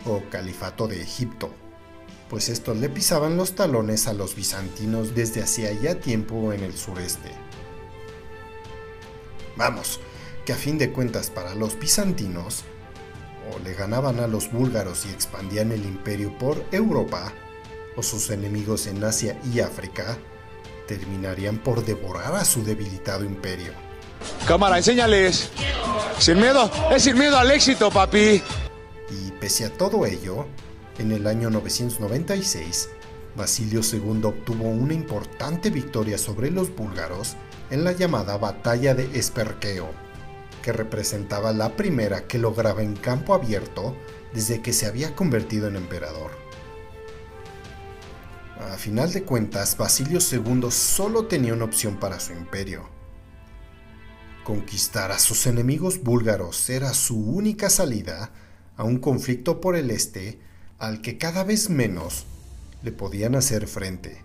o 0.06 0.22
Califato 0.30 0.88
de 0.88 1.02
Egipto, 1.02 1.52
pues 2.30 2.50
estos 2.50 2.78
le 2.78 2.90
pisaban 2.90 3.38
los 3.38 3.54
talones 3.54 4.08
a 4.08 4.14
los 4.14 4.36
bizantinos 4.36 5.14
desde 5.14 5.44
hacía 5.44 5.72
ya 5.74 5.96
tiempo 5.96 6.54
en 6.54 6.64
el 6.64 6.76
sureste. 6.76 7.32
Vamos, 9.56 10.00
que 10.46 10.54
a 10.54 10.56
fin 10.56 10.78
de 10.78 10.92
cuentas 10.92 11.30
para 11.30 11.56
los 11.56 11.80
bizantinos, 11.80 12.64
o 13.54 13.60
le 13.60 13.74
ganaban 13.74 14.20
a 14.20 14.28
los 14.28 14.52
búlgaros 14.52 15.06
y 15.06 15.10
expandían 15.10 15.72
el 15.72 15.84
imperio 15.84 16.36
por 16.38 16.64
Europa, 16.72 17.32
o 17.96 18.04
sus 18.04 18.30
enemigos 18.30 18.88
en 18.88 19.04
Asia 19.04 19.40
y 19.54 19.60
África, 19.60 20.18
terminarían 20.88 21.60
por 21.60 21.86
devorar 21.86 22.36
a 22.36 22.46
su 22.46 22.64
debilitado 22.64 23.24
imperio. 23.24 23.72
Cámara, 24.48 24.78
enséñales. 24.78 25.50
Sin 26.20 26.38
miedo, 26.38 26.70
es 26.92 27.04
sin 27.04 27.18
miedo 27.18 27.38
al 27.38 27.52
éxito, 27.52 27.90
papi. 27.92 28.42
Y 29.10 29.32
pese 29.40 29.66
a 29.66 29.70
todo 29.70 30.06
ello, 30.06 30.48
en 30.98 31.12
el 31.12 31.28
año 31.28 31.50
996, 31.50 32.90
Basilio 33.36 33.82
II 33.82 34.22
obtuvo 34.24 34.70
una 34.70 34.94
importante 34.94 35.70
victoria 35.70 36.18
sobre 36.18 36.52
los 36.52 36.74
búlgaros 36.74 37.36
en 37.70 37.84
la 37.84 37.92
llamada 37.92 38.38
Batalla 38.38 38.96
de 38.96 39.18
Esperqueo, 39.18 39.90
que 40.62 40.72
representaba 40.72 41.52
la 41.52 41.76
primera 41.76 42.28
que 42.28 42.38
lograba 42.38 42.82
en 42.82 42.96
campo 42.96 43.34
abierto 43.34 43.96
desde 44.34 44.62
que 44.62 44.74
se 44.74 44.86
había 44.86 45.16
convertido 45.16 45.68
en 45.68 45.76
emperador. 45.76 46.32
A 48.60 48.78
final 48.78 49.12
de 49.12 49.24
cuentas, 49.24 49.78
Basilio 49.78 50.20
II 50.20 50.72
solo 50.72 51.26
tenía 51.26 51.54
una 51.54 51.66
opción 51.66 51.98
para 51.98 52.20
su 52.20 52.34
imperio. 52.34 52.90
Conquistar 54.46 55.12
a 55.12 55.20
sus 55.20 55.46
enemigos 55.46 56.02
búlgaros 56.02 56.70
era 56.70 56.94
su 56.94 57.18
única 57.18 57.70
salida 57.70 58.32
a 58.78 58.84
un 58.84 59.00
conflicto 59.00 59.60
por 59.60 59.76
el 59.76 59.92
este 59.92 60.40
al 60.80 61.02
que 61.02 61.18
cada 61.18 61.44
vez 61.44 61.70
menos 61.70 62.26
le 62.84 62.92
podían 62.92 63.36
hacer 63.36 63.68
frente. 63.68 64.24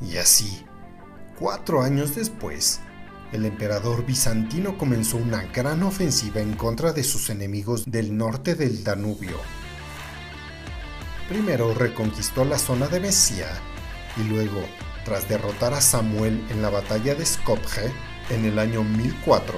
Y 0.00 0.16
así, 0.16 0.64
cuatro 1.38 1.82
años 1.82 2.14
después, 2.14 2.80
el 3.32 3.44
emperador 3.44 4.06
bizantino 4.06 4.78
comenzó 4.78 5.18
una 5.18 5.42
gran 5.44 5.82
ofensiva 5.82 6.40
en 6.40 6.54
contra 6.54 6.92
de 6.92 7.04
sus 7.04 7.30
enemigos 7.30 7.84
del 7.86 8.16
norte 8.16 8.54
del 8.54 8.84
Danubio. 8.84 9.36
Primero 11.28 11.74
reconquistó 11.74 12.44
la 12.44 12.58
zona 12.58 12.88
de 12.88 13.00
Mesía 13.00 13.48
y 14.16 14.24
luego, 14.24 14.62
tras 15.04 15.28
derrotar 15.28 15.74
a 15.74 15.80
Samuel 15.80 16.44
en 16.50 16.62
la 16.62 16.70
batalla 16.70 17.14
de 17.14 17.24
Skopje 17.24 17.92
en 18.30 18.44
el 18.46 18.58
año 18.58 18.82
1004, 18.82 19.54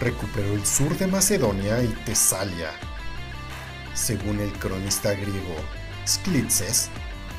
recuperó 0.00 0.52
el 0.52 0.64
sur 0.64 0.96
de 0.96 1.06
Macedonia 1.08 1.82
y 1.82 1.88
Tesalia. 2.04 2.70
Según 3.94 4.40
el 4.40 4.52
cronista 4.54 5.12
griego 5.12 5.56
Sklitses, 6.06 6.88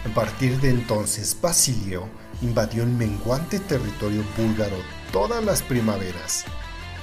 a 0.06 0.14
partir 0.14 0.60
de 0.60 0.70
entonces 0.70 1.36
Basilio 1.42 2.08
invadió 2.42 2.84
el 2.84 2.90
menguante 2.90 3.60
territorio 3.60 4.24
búlgaro 4.38 4.78
todas 5.12 5.44
las 5.44 5.62
primaveras, 5.62 6.46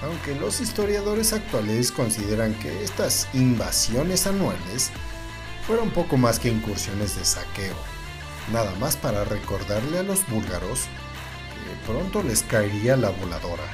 aunque 0.03 0.35
los 0.35 0.61
historiadores 0.61 1.33
actuales 1.33 1.93
consideran 1.93 2.55
que 2.55 2.85
estas 2.85 3.29
invasiones 3.33 4.27
anuales 4.27 4.91
fueron 5.67 5.91
poco 5.91 6.17
más 6.17 6.39
que 6.39 6.49
incursiones 6.49 7.17
de 7.17 7.25
saqueo, 7.25 7.77
nada 8.53 8.75
más 8.77 8.97
para 8.97 9.25
recordarle 9.25 9.99
a 9.99 10.03
los 10.03 10.27
búlgaros 10.29 10.85
que 11.55 11.87
pronto 11.93 12.23
les 12.23 12.43
caería 12.43 12.97
la 12.97 13.11
voladora. 13.11 13.65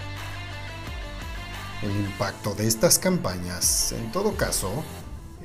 El 1.82 1.90
impacto 1.90 2.54
de 2.54 2.66
estas 2.66 2.98
campañas, 2.98 3.92
en 3.92 4.10
todo 4.12 4.36
caso, 4.36 4.84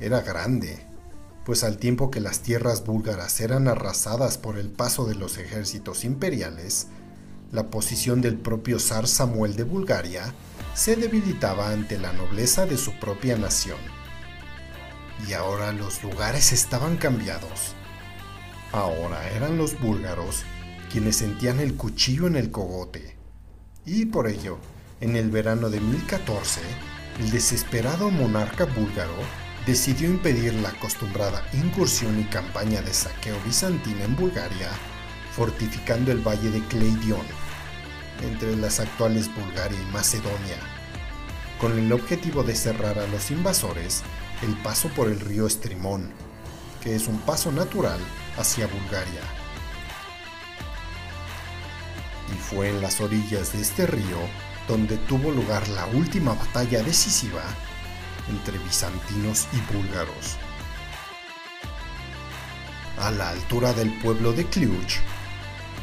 era 0.02 0.20
grande, 0.20 0.84
pues 1.44 1.64
al 1.64 1.76
tiempo 1.76 2.10
que 2.10 2.20
las 2.20 2.40
tierras 2.40 2.84
búlgaras 2.84 3.40
eran 3.40 3.68
arrasadas 3.68 4.36
por 4.36 4.58
el 4.58 4.68
paso 4.68 5.06
de 5.06 5.14
los 5.14 5.38
ejércitos 5.38 6.04
imperiales, 6.04 6.88
la 7.52 7.70
posición 7.70 8.20
del 8.20 8.36
propio 8.36 8.78
zar 8.78 9.06
Samuel 9.06 9.56
de 9.56 9.64
Bulgaria 9.64 10.34
se 10.74 10.96
debilitaba 10.96 11.70
ante 11.70 11.98
la 11.98 12.12
nobleza 12.12 12.66
de 12.66 12.78
su 12.78 12.98
propia 12.98 13.36
nación. 13.36 13.78
Y 15.28 15.34
ahora 15.34 15.72
los 15.72 16.02
lugares 16.02 16.52
estaban 16.52 16.96
cambiados. 16.96 17.74
Ahora 18.72 19.30
eran 19.30 19.58
los 19.58 19.78
búlgaros 19.78 20.44
quienes 20.90 21.16
sentían 21.16 21.60
el 21.60 21.74
cuchillo 21.74 22.26
en 22.26 22.36
el 22.36 22.50
cogote. 22.50 23.16
Y 23.84 24.06
por 24.06 24.28
ello, 24.28 24.58
en 25.00 25.16
el 25.16 25.30
verano 25.30 25.68
de 25.70 25.80
1014, 25.80 26.60
el 27.20 27.30
desesperado 27.30 28.10
monarca 28.10 28.64
búlgaro 28.64 29.41
decidió 29.66 30.08
impedir 30.08 30.54
la 30.54 30.70
acostumbrada 30.70 31.46
incursión 31.52 32.20
y 32.20 32.24
campaña 32.24 32.82
de 32.82 32.92
saqueo 32.92 33.36
bizantina 33.44 34.04
en 34.04 34.16
Bulgaria, 34.16 34.70
fortificando 35.36 36.10
el 36.10 36.18
valle 36.18 36.50
de 36.50 36.60
Kleidion, 36.66 37.26
entre 38.22 38.56
las 38.56 38.80
actuales 38.80 39.32
Bulgaria 39.34 39.78
y 39.80 39.92
Macedonia, 39.92 40.58
con 41.60 41.78
el 41.78 41.92
objetivo 41.92 42.42
de 42.42 42.56
cerrar 42.56 42.98
a 42.98 43.06
los 43.06 43.30
invasores 43.30 44.02
el 44.42 44.56
paso 44.58 44.88
por 44.88 45.08
el 45.08 45.20
río 45.20 45.46
Estrimón, 45.46 46.10
que 46.82 46.96
es 46.96 47.06
un 47.06 47.18
paso 47.18 47.52
natural 47.52 48.00
hacia 48.36 48.66
Bulgaria. 48.66 49.22
Y 52.34 52.38
fue 52.38 52.70
en 52.70 52.80
las 52.80 53.00
orillas 53.00 53.52
de 53.52 53.60
este 53.60 53.86
río 53.86 54.18
donde 54.66 54.96
tuvo 54.96 55.30
lugar 55.30 55.68
la 55.68 55.86
última 55.86 56.34
batalla 56.34 56.82
decisiva 56.82 57.42
entre 58.28 58.58
bizantinos 58.58 59.48
y 59.52 59.74
búlgaros. 59.74 60.36
A 62.98 63.10
la 63.10 63.30
altura 63.30 63.72
del 63.72 63.92
pueblo 64.00 64.32
de 64.32 64.44
Cluj, 64.44 65.00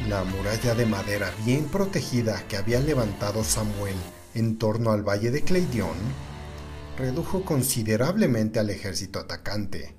la 0.08 0.24
muralla 0.24 0.74
de 0.74 0.86
madera 0.86 1.32
bien 1.44 1.64
protegida 1.64 2.42
que 2.48 2.56
había 2.56 2.80
levantado 2.80 3.44
Samuel 3.44 3.96
en 4.34 4.58
torno 4.58 4.92
al 4.92 5.06
valle 5.06 5.30
de 5.30 5.42
Kleidion 5.42 5.96
redujo 6.96 7.44
considerablemente 7.44 8.58
al 8.58 8.70
ejército 8.70 9.18
atacante, 9.18 9.94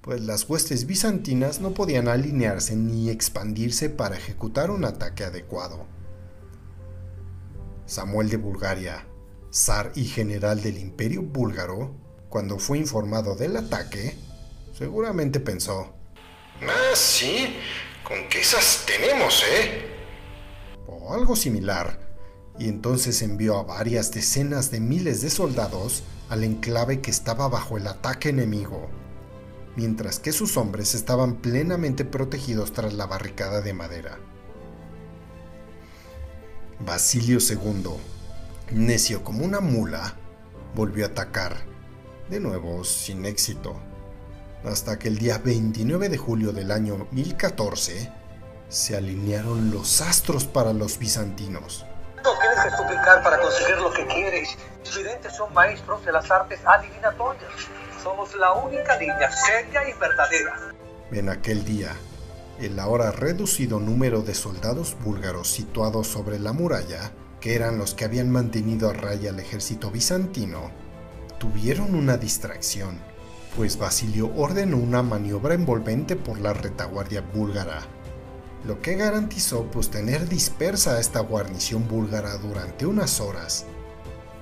pues 0.00 0.20
las 0.20 0.48
huestes 0.48 0.86
bizantinas 0.86 1.60
no 1.60 1.72
podían 1.72 2.08
alinearse 2.08 2.76
ni 2.76 3.10
expandirse 3.10 3.90
para 3.90 4.16
ejecutar 4.16 4.70
un 4.70 4.84
ataque 4.84 5.24
adecuado. 5.24 5.86
Samuel 7.86 8.28
de 8.28 8.36
Bulgaria, 8.36 9.06
zar 9.52 9.92
y 9.94 10.04
general 10.04 10.62
del 10.62 10.78
imperio 10.78 11.22
búlgaro, 11.22 11.94
cuando 12.28 12.58
fue 12.58 12.78
informado 12.78 13.34
del 13.34 13.56
ataque, 13.56 14.16
seguramente 14.72 15.40
pensó, 15.40 15.94
Ah, 16.62 16.94
sí, 16.94 17.54
Con 18.02 18.28
que 18.28 18.40
esas 18.40 18.84
tenemos, 18.86 19.44
¿eh? 19.44 19.86
O 20.86 21.12
algo 21.12 21.36
similar. 21.36 22.00
Y 22.58 22.68
entonces 22.68 23.22
envió 23.22 23.58
a 23.58 23.62
varias 23.64 24.10
decenas 24.10 24.70
de 24.70 24.80
miles 24.80 25.20
de 25.20 25.30
soldados 25.30 26.02
al 26.28 26.42
enclave 26.42 27.00
que 27.00 27.10
estaba 27.10 27.48
bajo 27.48 27.76
el 27.76 27.86
ataque 27.86 28.30
enemigo, 28.30 28.88
mientras 29.76 30.18
que 30.18 30.32
sus 30.32 30.56
hombres 30.56 30.94
estaban 30.94 31.36
plenamente 31.36 32.04
protegidos 32.04 32.72
tras 32.72 32.94
la 32.94 33.06
barricada 33.06 33.60
de 33.60 33.74
madera. 33.74 34.18
Basilio 36.80 37.38
II, 37.38 37.92
necio 38.70 39.24
como 39.24 39.44
una 39.44 39.60
mula, 39.60 40.14
volvió 40.74 41.06
a 41.06 41.08
atacar, 41.08 41.56
de 42.28 42.40
nuevo 42.40 42.84
sin 42.84 43.24
éxito, 43.24 43.80
hasta 44.64 44.98
que 44.98 45.08
el 45.08 45.18
día 45.18 45.38
29 45.38 46.08
de 46.08 46.18
julio 46.18 46.52
del 46.52 46.70
año 46.70 47.06
1014 47.10 48.12
se 48.68 48.96
alinearon 48.96 49.70
los 49.70 50.00
astros 50.00 50.44
para 50.44 50.72
los 50.72 50.98
bizantinos. 50.98 51.86
No 52.22 52.30
tienes 52.38 52.60
que 52.60 52.76
suplicar 52.76 53.22
para 53.22 53.40
conseguir 53.40 53.78
lo 53.78 53.92
que 53.92 54.06
quieres. 54.06 54.58
Los 54.84 54.96
videntes 54.96 55.36
son 55.36 55.52
maestros 55.54 56.04
de 56.04 56.12
las 56.12 56.30
artes 56.30 56.60
adivinatorias. 56.64 57.52
Somos 58.02 58.34
la 58.34 58.52
única 58.52 58.96
línea 58.98 59.30
seria 59.30 59.88
y 59.88 59.92
verdadera. 59.94 60.74
En 61.10 61.28
aquel 61.30 61.64
día, 61.64 61.94
el 62.60 62.78
ahora 62.78 63.12
reducido 63.12 63.80
número 63.80 64.20
de 64.22 64.34
soldados 64.34 64.96
búlgaros 65.02 65.48
situados 65.48 66.08
sobre 66.08 66.38
la 66.38 66.52
muralla, 66.52 67.12
que 67.40 67.54
eran 67.54 67.78
los 67.78 67.94
que 67.94 68.04
habían 68.04 68.30
mantenido 68.30 68.90
a 68.90 68.92
raya 68.92 69.30
al 69.30 69.40
ejército 69.40 69.90
bizantino, 69.90 70.70
tuvieron 71.38 71.94
una 71.94 72.16
distracción, 72.16 72.98
pues 73.56 73.78
Basilio 73.78 74.32
ordenó 74.36 74.76
una 74.76 75.02
maniobra 75.02 75.54
envolvente 75.54 76.16
por 76.16 76.40
la 76.40 76.52
retaguardia 76.52 77.20
búlgara, 77.20 77.82
lo 78.64 78.80
que 78.82 78.96
garantizó 78.96 79.70
pues 79.70 79.90
tener 79.90 80.28
dispersa 80.28 80.94
a 80.94 81.00
esta 81.00 81.20
guarnición 81.20 81.86
búlgara 81.86 82.36
durante 82.38 82.86
unas 82.86 83.20
horas, 83.20 83.66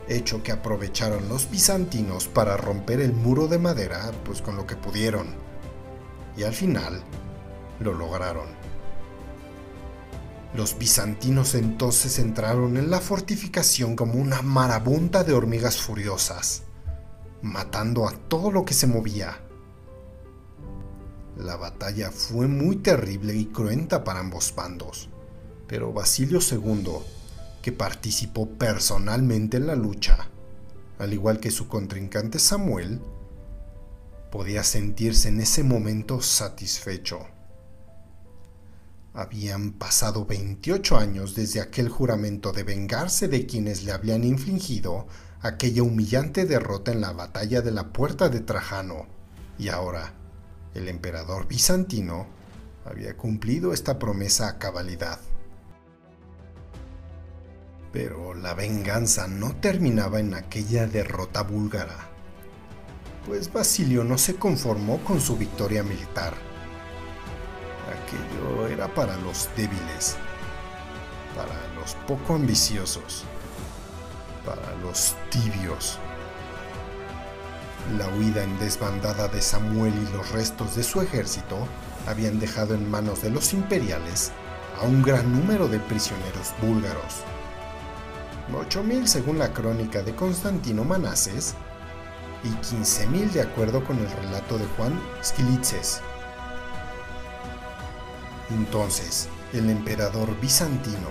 hecho 0.09 0.43
que 0.43 0.53
aprovecharon 0.53 1.29
los 1.29 1.51
bizantinos 1.51 2.29
para 2.29 2.57
romper 2.57 3.01
el 3.01 3.13
muro 3.13 3.49
de 3.49 3.59
madera 3.59 4.11
pues 4.25 4.41
con 4.41 4.57
lo 4.57 4.67
que 4.67 4.77
pudieron, 4.77 5.35
y 6.37 6.45
al 6.45 6.55
final 6.55 7.03
lo 7.81 7.93
lograron. 7.93 8.56
Los 10.57 10.79
bizantinos 10.79 11.55
entonces 11.55 12.19
entraron 12.19 12.79
en 12.79 12.91
la 12.91 13.01
fortificación 13.01 13.95
como 13.95 14.15
una 14.15 14.41
marabunta 14.41 15.23
de 15.23 15.35
hormigas 15.35 15.77
furiosas, 15.77 16.63
matando 17.43 18.09
a 18.09 18.13
todo 18.13 18.51
lo 18.51 18.65
que 18.65 18.73
se 18.73 18.87
movía. 18.87 19.39
La 21.37 21.57
batalla 21.57 22.11
fue 22.11 22.47
muy 22.47 22.77
terrible 22.77 23.35
y 23.35 23.45
cruenta 23.45 24.03
para 24.03 24.21
ambos 24.21 24.55
bandos, 24.57 25.11
pero 25.67 25.93
Basilio 25.93 26.39
II, 26.41 27.01
que 27.61 27.73
participó 27.73 28.49
personalmente 28.49 29.59
en 29.59 29.67
la 29.67 29.77
lucha, 29.77 30.31
al 30.99 31.13
igual 31.13 31.39
que 31.39 31.51
su 31.51 31.69
contrincante 31.69 32.39
Samuel, 32.39 33.03
podía 34.33 34.65
sentirse 34.65 35.29
en 35.29 35.43
ese 35.43 35.63
momento 35.63 36.23
satisfecho. 36.23 37.36
Habían 39.17 39.73
pasado 39.73 40.27
28 40.27 40.99
años 40.99 41.35
desde 41.35 41.63
aquel 41.63 41.89
juramento 41.89 42.53
de 42.53 42.65
vengarse 42.65 43.29
de 43.29 43.47
quienes 43.47 43.83
le 43.83 43.93
habían 43.93 44.25
infligido 44.25 45.07
aquella 45.41 45.85
humillante 45.85 46.45
derrota 46.45 46.93
en 46.93 47.01
la 47.01 47.13
batalla 47.13 47.63
de 47.63 47.71
la 47.71 47.95
Puerta 47.95 48.29
de 48.29 48.41
Trajano, 48.41 49.07
y 49.59 49.71
ahora 49.71 50.13
el 50.75 50.87
emperador 50.89 51.49
bizantino 51.49 52.27
había 52.85 53.17
cumplido 53.17 53.73
esta 53.73 53.99
promesa 53.99 54.49
a 54.49 54.59
cabalidad. 54.59 55.19
Pero 57.95 58.35
la 58.35 58.53
venganza 58.53 59.29
no 59.29 59.57
terminaba 59.57 60.21
en 60.21 60.35
aquella 60.35 60.87
derrota 60.87 61.41
búlgara, 61.41 62.11
pues 63.25 63.51
Basilio 63.51 64.05
no 64.05 64.19
se 64.19 64.37
conformó 64.37 65.03
con 65.05 65.23
su 65.23 65.39
victoria 65.39 65.83
militar. 65.83 66.35
Aquello 67.87 68.67
era 68.67 68.89
para 68.89 69.17
los 69.19 69.49
débiles, 69.57 70.17
para 71.37 71.55
los 71.81 71.95
poco 72.07 72.35
ambiciosos, 72.35 73.25
para 74.45 74.75
los 74.83 75.15
tibios. 75.31 75.99
La 77.97 78.09
huida 78.09 78.43
en 78.43 78.59
desbandada 78.59 79.29
de 79.29 79.41
Samuel 79.41 79.95
y 79.95 80.13
los 80.17 80.33
restos 80.33 80.75
de 80.75 80.83
su 80.83 81.01
ejército 81.01 81.57
habían 82.09 82.41
dejado 82.41 82.75
en 82.75 82.91
manos 82.91 83.23
de 83.23 83.31
los 83.31 83.53
imperiales 83.53 84.33
a 84.81 84.85
un 84.85 85.03
gran 85.03 85.33
número 85.33 85.69
de 85.69 85.79
prisioneros 85.79 86.53
búlgaros. 86.61 87.23
8.000 88.53 89.07
según 89.07 89.39
la 89.39 89.53
crónica 89.53 90.03
de 90.03 90.15
Constantino 90.15 90.85
Manases 90.85 91.55
y 92.45 92.49
15.000 92.49 93.31
de 93.31 93.43
acuerdo 93.43 93.85
con 93.85 93.99
el 93.99 94.11
relato 94.11 94.59
de 94.59 94.67
Juan 94.77 95.01
Skilitzes. 95.23 96.01
Entonces, 98.51 99.29
el 99.53 99.71
emperador 99.71 100.39
bizantino, 100.41 101.09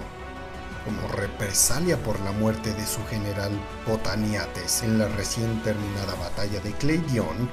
como 0.86 1.08
represalia 1.10 1.98
por 1.98 2.19
la 2.21 2.32
muerte 2.32 2.74
de 2.74 2.86
su 2.86 3.04
general 3.08 3.52
Botaniates 3.88 4.84
en 4.84 5.00
la 5.00 5.08
recién 5.10 5.62
terminada 5.63 6.15
batalla 6.15 6.60
de 6.60 6.71
Cleidion, 6.74 7.50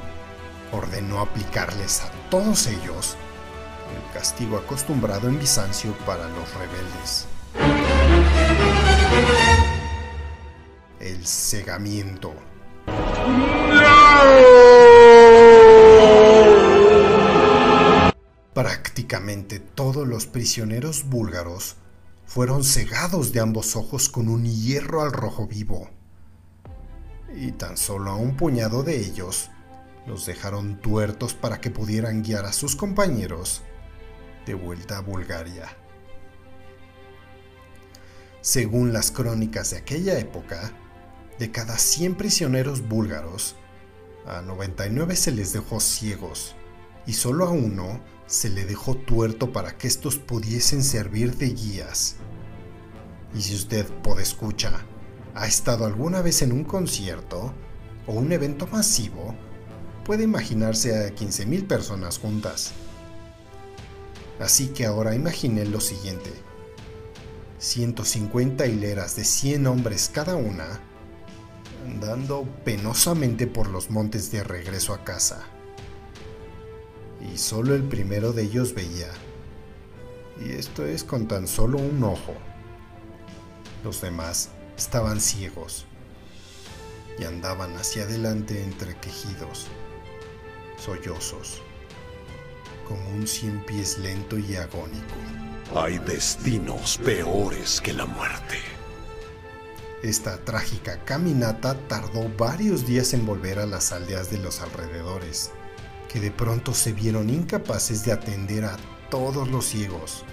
ordenó 0.70 1.20
aplicarles 1.20 2.02
a 2.02 2.10
todos 2.30 2.66
ellos 2.66 3.16
el 3.92 4.12
castigo 4.14 4.56
acostumbrado 4.56 5.28
en 5.28 5.38
Bizancio 5.38 5.92
para 6.06 6.28
los 6.28 6.54
rebeldes. 6.54 7.26
El 11.00 11.26
cegamiento. 11.26 12.32
Prácticamente 18.92 19.58
todos 19.58 20.06
los 20.06 20.26
prisioneros 20.26 21.08
búlgaros 21.08 21.76
fueron 22.26 22.62
cegados 22.62 23.32
de 23.32 23.40
ambos 23.40 23.74
ojos 23.74 24.10
con 24.10 24.28
un 24.28 24.44
hierro 24.44 25.00
al 25.00 25.12
rojo 25.12 25.46
vivo. 25.46 25.88
Y 27.34 27.52
tan 27.52 27.78
solo 27.78 28.10
a 28.10 28.16
un 28.16 28.36
puñado 28.36 28.82
de 28.82 28.98
ellos 28.98 29.48
los 30.06 30.26
dejaron 30.26 30.78
tuertos 30.78 31.32
para 31.32 31.58
que 31.58 31.70
pudieran 31.70 32.22
guiar 32.22 32.44
a 32.44 32.52
sus 32.52 32.76
compañeros 32.76 33.62
de 34.44 34.52
vuelta 34.52 34.98
a 34.98 35.00
Bulgaria. 35.00 35.74
Según 38.42 38.92
las 38.92 39.10
crónicas 39.10 39.70
de 39.70 39.78
aquella 39.78 40.18
época, 40.18 40.70
de 41.38 41.50
cada 41.50 41.78
100 41.78 42.16
prisioneros 42.16 42.86
búlgaros, 42.86 43.56
a 44.26 44.42
99 44.42 45.16
se 45.16 45.30
les 45.30 45.54
dejó 45.54 45.80
ciegos 45.80 46.54
y 47.06 47.14
solo 47.14 47.46
a 47.46 47.50
uno 47.52 48.12
se 48.32 48.48
le 48.48 48.64
dejó 48.64 48.94
tuerto 48.94 49.52
para 49.52 49.76
que 49.76 49.86
estos 49.86 50.16
pudiesen 50.16 50.82
servir 50.82 51.36
de 51.36 51.50
guías. 51.50 52.16
Y 53.34 53.42
si 53.42 53.54
usted, 53.54 53.86
escucha, 54.18 54.86
ha 55.34 55.46
estado 55.46 55.84
alguna 55.84 56.22
vez 56.22 56.40
en 56.40 56.52
un 56.52 56.64
concierto 56.64 57.52
o 58.06 58.14
un 58.14 58.32
evento 58.32 58.66
masivo, 58.68 59.34
puede 60.06 60.24
imaginarse 60.24 60.96
a 60.96 61.14
15.000 61.14 61.66
personas 61.66 62.18
juntas. 62.18 62.72
Así 64.40 64.68
que 64.68 64.86
ahora 64.86 65.14
imagine 65.14 65.66
lo 65.66 65.82
siguiente. 65.82 66.30
150 67.58 68.66
hileras 68.66 69.14
de 69.14 69.24
100 69.24 69.66
hombres 69.66 70.10
cada 70.10 70.36
una, 70.36 70.80
andando 71.86 72.48
penosamente 72.64 73.46
por 73.46 73.68
los 73.68 73.90
montes 73.90 74.32
de 74.32 74.42
regreso 74.42 74.94
a 74.94 75.04
casa 75.04 75.51
y 77.32 77.38
solo 77.38 77.74
el 77.74 77.82
primero 77.82 78.32
de 78.32 78.42
ellos 78.42 78.74
veía. 78.74 79.10
Y 80.40 80.52
esto 80.52 80.84
es 80.84 81.04
con 81.04 81.28
tan 81.28 81.46
solo 81.46 81.78
un 81.78 82.02
ojo. 82.04 82.34
Los 83.84 84.00
demás 84.00 84.50
estaban 84.76 85.20
ciegos 85.20 85.86
y 87.18 87.24
andaban 87.24 87.74
hacia 87.76 88.04
adelante 88.04 88.62
entre 88.62 88.96
quejidos, 88.96 89.66
sollozos, 90.76 91.62
como 92.86 93.08
un 93.10 93.26
cien 93.26 93.64
pies 93.64 93.98
lento 93.98 94.38
y 94.38 94.56
agónico. 94.56 95.16
Hay 95.74 95.98
destinos 95.98 96.98
peores 96.98 97.80
que 97.80 97.92
la 97.92 98.06
muerte. 98.06 98.58
Esta 100.02 100.36
trágica 100.38 101.04
caminata 101.04 101.74
tardó 101.88 102.28
varios 102.36 102.86
días 102.86 103.14
en 103.14 103.24
volver 103.24 103.58
a 103.58 103.66
las 103.66 103.92
aldeas 103.92 104.30
de 104.30 104.38
los 104.38 104.60
alrededores 104.60 105.52
que 106.12 106.20
de 106.20 106.30
pronto 106.30 106.74
se 106.74 106.92
vieron 106.92 107.30
incapaces 107.30 108.04
de 108.04 108.12
atender 108.12 108.66
a 108.66 108.76
todos 109.10 109.48
los 109.48 109.64
ciegos. 109.64 110.24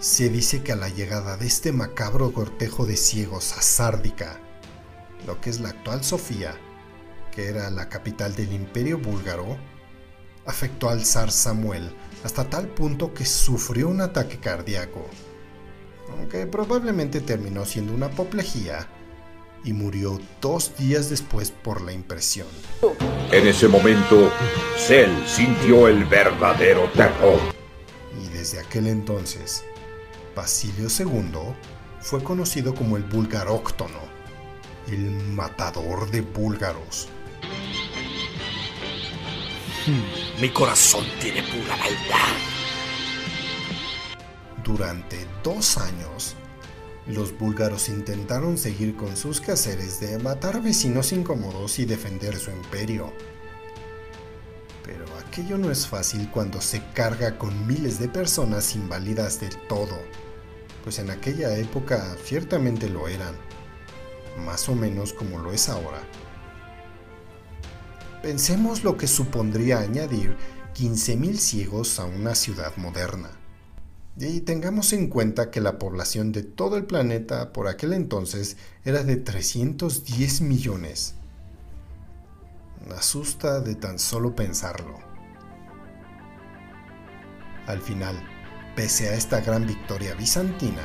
Se 0.00 0.28
dice 0.28 0.62
que 0.62 0.72
a 0.72 0.76
la 0.76 0.88
llegada 0.88 1.36
de 1.36 1.46
este 1.46 1.70
macabro 1.70 2.32
cortejo 2.32 2.86
de 2.86 2.96
ciegos 2.96 3.56
a 3.56 3.62
Sárdica, 3.62 4.40
lo 5.26 5.40
que 5.40 5.50
es 5.50 5.60
la 5.60 5.68
actual 5.68 6.02
Sofía, 6.02 6.54
que 7.30 7.48
era 7.48 7.70
la 7.70 7.88
capital 7.88 8.34
del 8.34 8.52
imperio 8.52 8.98
búlgaro, 8.98 9.56
afectó 10.44 10.88
al 10.88 11.04
zar 11.04 11.30
Samuel 11.30 11.94
hasta 12.24 12.50
tal 12.50 12.66
punto 12.66 13.14
que 13.14 13.24
sufrió 13.24 13.88
un 13.88 14.00
ataque 14.00 14.40
cardíaco, 14.40 15.06
aunque 16.10 16.46
probablemente 16.46 17.20
terminó 17.20 17.64
siendo 17.64 17.92
una 17.92 18.06
apoplejía 18.06 18.88
y 19.64 19.72
murió 19.72 20.20
dos 20.40 20.76
días 20.76 21.10
después 21.10 21.50
por 21.50 21.82
la 21.82 21.92
impresión. 21.92 22.46
En 23.30 23.46
ese 23.46 23.68
momento, 23.68 24.30
Cell 24.76 25.10
sintió 25.26 25.88
el 25.88 26.04
verdadero 26.04 26.88
terror. 26.94 27.38
Y 28.24 28.28
desde 28.28 28.60
aquel 28.60 28.86
entonces, 28.86 29.64
Basilio 30.34 30.88
II 30.88 31.54
fue 32.00 32.22
conocido 32.22 32.74
como 32.74 32.96
el 32.96 33.04
Bulgaróctono, 33.04 34.00
el 34.88 35.10
matador 35.10 36.10
de 36.10 36.22
búlgaros. 36.22 37.08
Mi 40.40 40.48
corazón 40.50 41.04
tiene 41.20 41.42
pura 41.42 41.76
maldad. 41.76 42.36
Durante 44.64 45.26
dos 45.42 45.78
años, 45.78 46.36
los 47.06 47.36
búlgaros 47.36 47.88
intentaron 47.88 48.58
seguir 48.58 48.96
con 48.96 49.16
sus 49.16 49.40
quehaceres 49.40 50.00
de 50.00 50.18
matar 50.18 50.62
vecinos 50.62 51.12
incómodos 51.12 51.78
y 51.78 51.84
defender 51.84 52.36
su 52.36 52.50
imperio. 52.50 53.12
Pero 54.84 55.04
aquello 55.18 55.58
no 55.58 55.70
es 55.70 55.86
fácil 55.86 56.30
cuando 56.30 56.60
se 56.60 56.82
carga 56.92 57.38
con 57.38 57.66
miles 57.66 57.98
de 57.98 58.08
personas 58.08 58.74
inválidas 58.74 59.40
del 59.40 59.56
todo, 59.68 59.98
pues 60.84 60.98
en 60.98 61.10
aquella 61.10 61.56
época 61.56 62.16
ciertamente 62.24 62.88
lo 62.88 63.08
eran, 63.08 63.34
más 64.44 64.68
o 64.68 64.74
menos 64.74 65.12
como 65.12 65.38
lo 65.38 65.52
es 65.52 65.68
ahora. 65.68 66.02
Pensemos 68.22 68.84
lo 68.84 68.96
que 68.96 69.06
supondría 69.06 69.78
añadir 69.78 70.36
15.000 70.76 71.36
ciegos 71.36 71.98
a 71.98 72.04
una 72.04 72.34
ciudad 72.34 72.76
moderna. 72.76 73.39
Y 74.16 74.40
tengamos 74.40 74.92
en 74.92 75.08
cuenta 75.08 75.50
que 75.50 75.60
la 75.60 75.78
población 75.78 76.32
de 76.32 76.42
todo 76.42 76.76
el 76.76 76.84
planeta 76.84 77.52
por 77.52 77.68
aquel 77.68 77.92
entonces 77.92 78.56
era 78.84 79.02
de 79.02 79.16
310 79.16 80.40
millones. 80.42 81.14
Asusta 82.96 83.60
de 83.60 83.76
tan 83.76 83.98
solo 83.98 84.34
pensarlo. 84.34 84.98
Al 87.66 87.80
final, 87.80 88.16
pese 88.74 89.08
a 89.08 89.14
esta 89.14 89.40
gran 89.40 89.66
victoria 89.66 90.14
bizantina, 90.14 90.82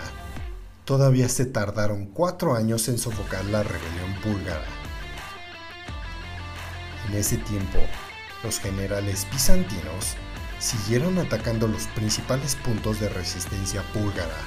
todavía 0.86 1.28
se 1.28 1.46
tardaron 1.46 2.06
cuatro 2.06 2.56
años 2.56 2.88
en 2.90 3.00
sofocar 3.00 3.44
la 3.46 3.64
rebelión 3.64 4.14
búlgara. 4.24 4.68
En 7.08 7.16
ese 7.16 7.38
tiempo, 7.38 7.80
los 8.44 8.60
generales 8.60 9.28
bizantinos 9.32 10.16
siguieron 10.60 11.18
atacando 11.20 11.68
los 11.68 11.88
principales 11.88 12.56
puntos 12.56 13.00
de 13.00 13.10
resistencia 13.10 13.84
búlgara, 13.94 14.38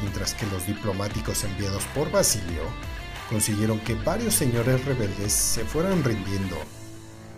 mientras 0.00 0.34
que 0.34 0.46
los 0.46 0.66
diplomáticos 0.66 1.44
enviados 1.44 1.84
por 1.94 2.10
Basilio 2.10 2.62
consiguieron 3.28 3.78
que 3.80 3.94
varios 3.94 4.34
señores 4.34 4.84
rebeldes 4.84 5.32
se 5.32 5.64
fueran 5.64 6.04
rindiendo, 6.04 6.56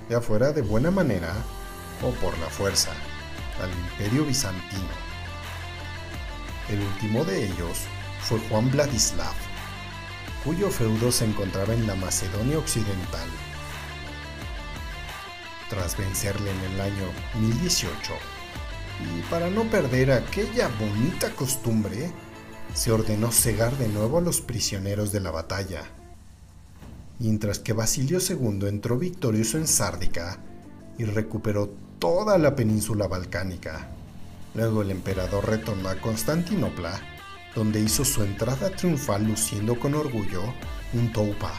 ya 0.08 0.20
fuera 0.20 0.52
de 0.52 0.62
buena 0.62 0.90
manera 0.90 1.34
o 2.02 2.10
por 2.12 2.36
la 2.38 2.48
fuerza, 2.48 2.90
al 3.62 3.70
imperio 3.70 4.24
bizantino. 4.24 5.06
El 6.68 6.80
último 6.80 7.24
de 7.24 7.46
ellos 7.46 7.82
fue 8.20 8.40
Juan 8.48 8.70
Vladislav, 8.70 9.34
cuyo 10.44 10.70
feudo 10.70 11.12
se 11.12 11.24
encontraba 11.24 11.74
en 11.74 11.86
la 11.86 11.94
Macedonia 11.94 12.58
Occidental 12.58 13.28
tras 15.68 15.96
vencerle 15.96 16.50
en 16.50 16.72
el 16.72 16.80
año 16.80 17.06
1018. 17.40 18.12
Y 19.00 19.22
para 19.30 19.50
no 19.50 19.64
perder 19.64 20.12
aquella 20.12 20.68
bonita 20.80 21.30
costumbre, 21.30 22.10
se 22.74 22.92
ordenó 22.92 23.30
cegar 23.30 23.76
de 23.76 23.88
nuevo 23.88 24.18
a 24.18 24.22
los 24.22 24.40
prisioneros 24.40 25.12
de 25.12 25.20
la 25.20 25.30
batalla. 25.30 25.84
Mientras 27.18 27.58
que 27.58 27.72
Basilio 27.72 28.18
II 28.18 28.68
entró 28.68 28.98
victorioso 28.98 29.58
en 29.58 29.66
Sárdica 29.66 30.38
y 30.98 31.04
recuperó 31.04 31.70
toda 31.98 32.38
la 32.38 32.54
península 32.54 33.06
balcánica. 33.06 33.88
Luego 34.54 34.82
el 34.82 34.90
emperador 34.90 35.48
retornó 35.48 35.88
a 35.88 36.00
Constantinopla, 36.00 37.00
donde 37.54 37.80
hizo 37.80 38.04
su 38.04 38.22
entrada 38.22 38.70
triunfal 38.70 39.24
luciendo 39.26 39.78
con 39.78 39.94
orgullo 39.94 40.42
un 40.92 41.12
toupa, 41.12 41.52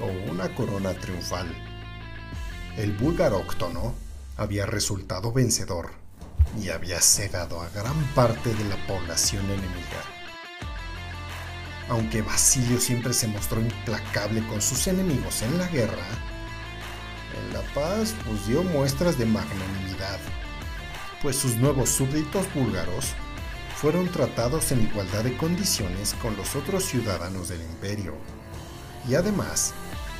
o 0.00 0.30
una 0.30 0.52
corona 0.54 0.92
triunfal 0.94 1.73
el 2.76 2.92
búlgaro-octono 2.92 3.94
había 4.36 4.66
resultado 4.66 5.32
vencedor 5.32 5.92
y 6.60 6.70
había 6.70 7.00
cegado 7.00 7.60
a 7.60 7.68
gran 7.68 7.94
parte 8.14 8.52
de 8.52 8.64
la 8.64 8.76
población 8.86 9.44
enemiga. 9.44 10.02
Aunque 11.88 12.22
Basilio 12.22 12.80
siempre 12.80 13.12
se 13.12 13.28
mostró 13.28 13.60
implacable 13.60 14.44
con 14.48 14.60
sus 14.60 14.86
enemigos 14.88 15.42
en 15.42 15.56
la 15.58 15.68
guerra, 15.68 16.06
en 17.38 17.52
la 17.52 17.60
paz 17.74 18.14
pues 18.26 18.46
dio 18.48 18.64
muestras 18.64 19.18
de 19.18 19.26
magnanimidad, 19.26 20.18
pues 21.22 21.36
sus 21.36 21.56
nuevos 21.56 21.90
súbditos 21.90 22.52
búlgaros 22.54 23.12
fueron 23.76 24.08
tratados 24.10 24.72
en 24.72 24.82
igualdad 24.82 25.22
de 25.22 25.36
condiciones 25.36 26.14
con 26.14 26.36
los 26.36 26.56
otros 26.56 26.84
ciudadanos 26.84 27.50
del 27.50 27.60
imperio, 27.60 28.14
y 29.08 29.14
además 29.14 29.74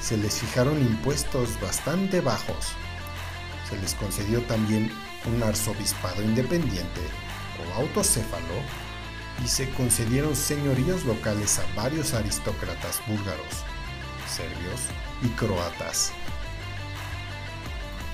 se 0.05 0.19
les 0.19 0.39
fijaron 0.39 0.79
impuestos 0.83 1.59
bastante 1.63 2.21
bajos. 2.21 2.73
Se 3.71 3.75
les 3.81 3.95
concedió 3.95 4.43
también 4.43 4.93
un 5.25 5.43
arzobispado 5.43 6.23
independiente 6.23 7.01
o 7.59 7.81
autocéfalo 7.81 8.61
y 9.43 9.49
se 9.49 9.71
concedieron 9.71 10.37
señoríos 10.37 11.07
locales 11.07 11.59
a 11.59 11.75
varios 11.75 12.13
aristócratas 12.13 13.01
búlgaros, 13.09 13.65
serbios 14.29 14.83
y 15.23 15.29
croatas. 15.29 16.13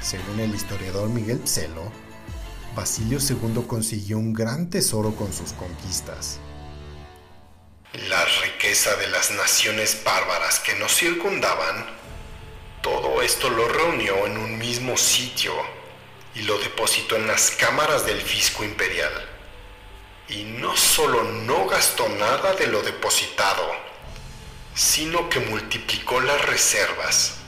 Según 0.01 0.39
el 0.39 0.55
historiador 0.55 1.09
Miguel 1.09 1.41
Pselo, 1.45 1.91
Basilio 2.77 3.19
II 3.19 3.65
consiguió 3.67 4.17
un 4.17 4.33
gran 4.33 4.71
tesoro 4.71 5.17
con 5.17 5.33
sus 5.33 5.53
conquistas. 5.55 6.39
La 7.93 8.25
riqueza 8.25 8.95
de 8.95 9.09
las 9.09 9.33
naciones 9.33 10.05
bárbaras 10.05 10.61
que 10.61 10.77
nos 10.77 10.95
circundaban, 10.95 11.87
todo 12.83 13.21
esto 13.21 13.51
lo 13.51 13.67
reunió 13.67 14.27
en 14.27 14.39
un 14.39 14.59
mismo 14.59 14.97
sitio 14.97 15.53
y 16.37 16.43
lo 16.43 16.57
depositó 16.61 17.17
en 17.17 17.27
las 17.27 17.51
cámaras 17.51 18.07
del 18.07 18.21
fisco 18.21 18.63
imperial. 18.63 19.13
Y 20.29 20.45
no 20.45 20.77
solo 20.77 21.25
no 21.25 21.67
gastó 21.67 22.09
nada 22.09 22.55
de 22.55 22.69
lo 22.69 22.81
depositado, 22.83 23.65
sino 24.73 25.29
que 25.29 25.41
multiplicó 25.41 26.21
las 26.21 26.47
reservas. 26.47 27.39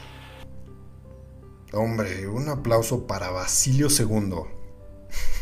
Hombre, 1.72 2.26
un 2.26 2.48
aplauso 2.48 3.06
para 3.06 3.30
Basilio 3.30 3.86
II. 3.96 4.42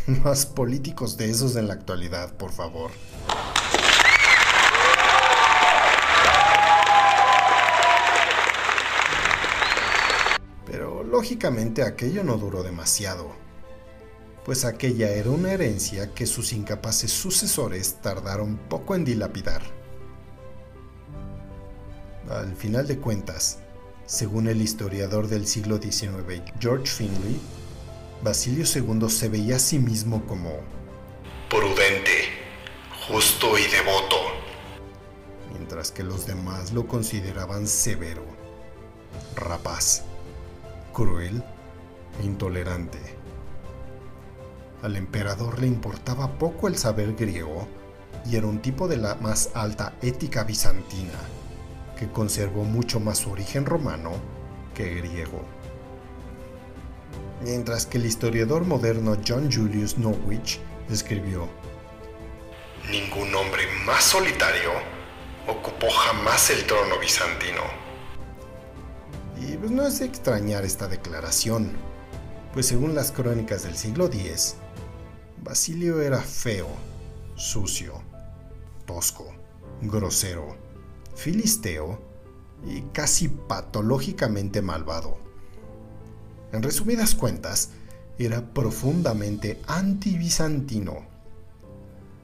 Más 0.23 0.45
políticos 0.45 1.17
de 1.17 1.31
esos 1.31 1.57
en 1.57 1.69
la 1.69 1.75
actualidad, 1.75 2.37
por 2.37 2.53
favor. 2.53 2.91
Lógicamente 11.11 11.83
aquello 11.83 12.25
no 12.25 12.37
duró 12.39 12.63
demasiado, 12.63 13.31
pues 14.45 14.65
aquella 14.65 15.11
era 15.11 15.31
una 15.31 15.53
herencia 15.53 16.15
que 16.15 16.27
sus 16.27 16.53
incapaces 16.53 17.11
sucesores 17.11 17.97
tardaron 18.01 18.57
poco 18.57 18.95
en 18.95 19.05
dilapidar. 19.05 19.63
Al 22.29 22.55
final 22.55 22.87
de 22.87 22.99
cuentas, 22.99 23.59
según 24.07 24.49
el 24.49 24.63
historiador 24.63 25.29
del 25.29 25.47
siglo 25.47 25.81
XIX 25.81 26.43
George 26.61 26.87
Finley, 26.87 27.41
Basilio 28.23 28.65
II 28.65 29.09
se 29.09 29.29
veía 29.29 29.57
a 29.57 29.61
sí 29.61 29.79
mismo 29.79 30.25
como 30.27 30.61
prudente, 31.49 32.29
justo 33.09 33.59
y 33.59 33.63
devoto, 33.63 34.17
mientras 35.53 35.91
que 35.91 36.05
los 36.05 36.27
demás 36.27 36.73
lo 36.73 36.87
consideraban 36.87 37.67
severo, 37.67 38.25
rapaz, 39.35 40.05
cruel 41.01 41.43
e 42.21 42.27
intolerante. 42.27 42.99
Al 44.83 44.97
emperador 44.97 45.59
le 45.59 45.67
importaba 45.67 46.39
poco 46.39 46.69
el 46.69 46.77
saber 46.77 47.15
griego 47.15 47.67
y 48.27 48.37
era 48.37 48.47
un 48.47 48.61
tipo 48.61 48.87
de 48.87 48.99
la 48.99 49.15
más 49.15 49.51
alta 49.55 49.95
ética 50.03 50.45
bizantina, 50.45 51.19
que 51.99 52.11
conservó 52.11 52.65
mucho 52.65 53.01
más 53.01 53.17
su 53.17 53.31
origen 53.31 53.65
romano 53.65 54.13
que 54.75 54.97
griego. 54.97 55.43
Mientras 57.43 57.87
que 57.87 57.97
el 57.97 58.05
historiador 58.05 58.67
moderno 58.67 59.17
John 59.27 59.51
Julius 59.51 59.97
Norwich 59.97 60.61
escribió, 60.91 61.49
Ningún 62.91 63.35
hombre 63.35 63.63
más 63.87 64.05
solitario 64.05 64.73
ocupó 65.49 65.89
jamás 65.89 66.51
el 66.51 66.67
trono 66.67 66.99
bizantino. 66.99 67.80
Pues 69.61 69.73
no 69.73 69.87
es 69.87 69.99
de 69.99 70.07
extrañar 70.07 70.65
esta 70.65 70.89
declaración, 70.89 71.73
pues 72.55 72.65
según 72.65 72.95
las 72.95 73.13
crónicas 73.13 73.63
del 73.63 73.77
siglo 73.77 74.07
X, 74.07 74.55
Basilio 75.45 76.01
era 76.01 76.19
feo, 76.19 76.67
sucio, 77.35 78.01
tosco, 78.87 79.27
grosero, 79.83 80.57
filisteo 81.15 82.01
y 82.67 82.81
casi 82.93 83.29
patológicamente 83.29 84.63
malvado. 84.63 85.19
En 86.53 86.63
resumidas 86.63 87.15
cuentas, 87.15 87.69
era 88.19 88.55
profundamente 88.55 89.61
anti-bizantino. 89.67 91.07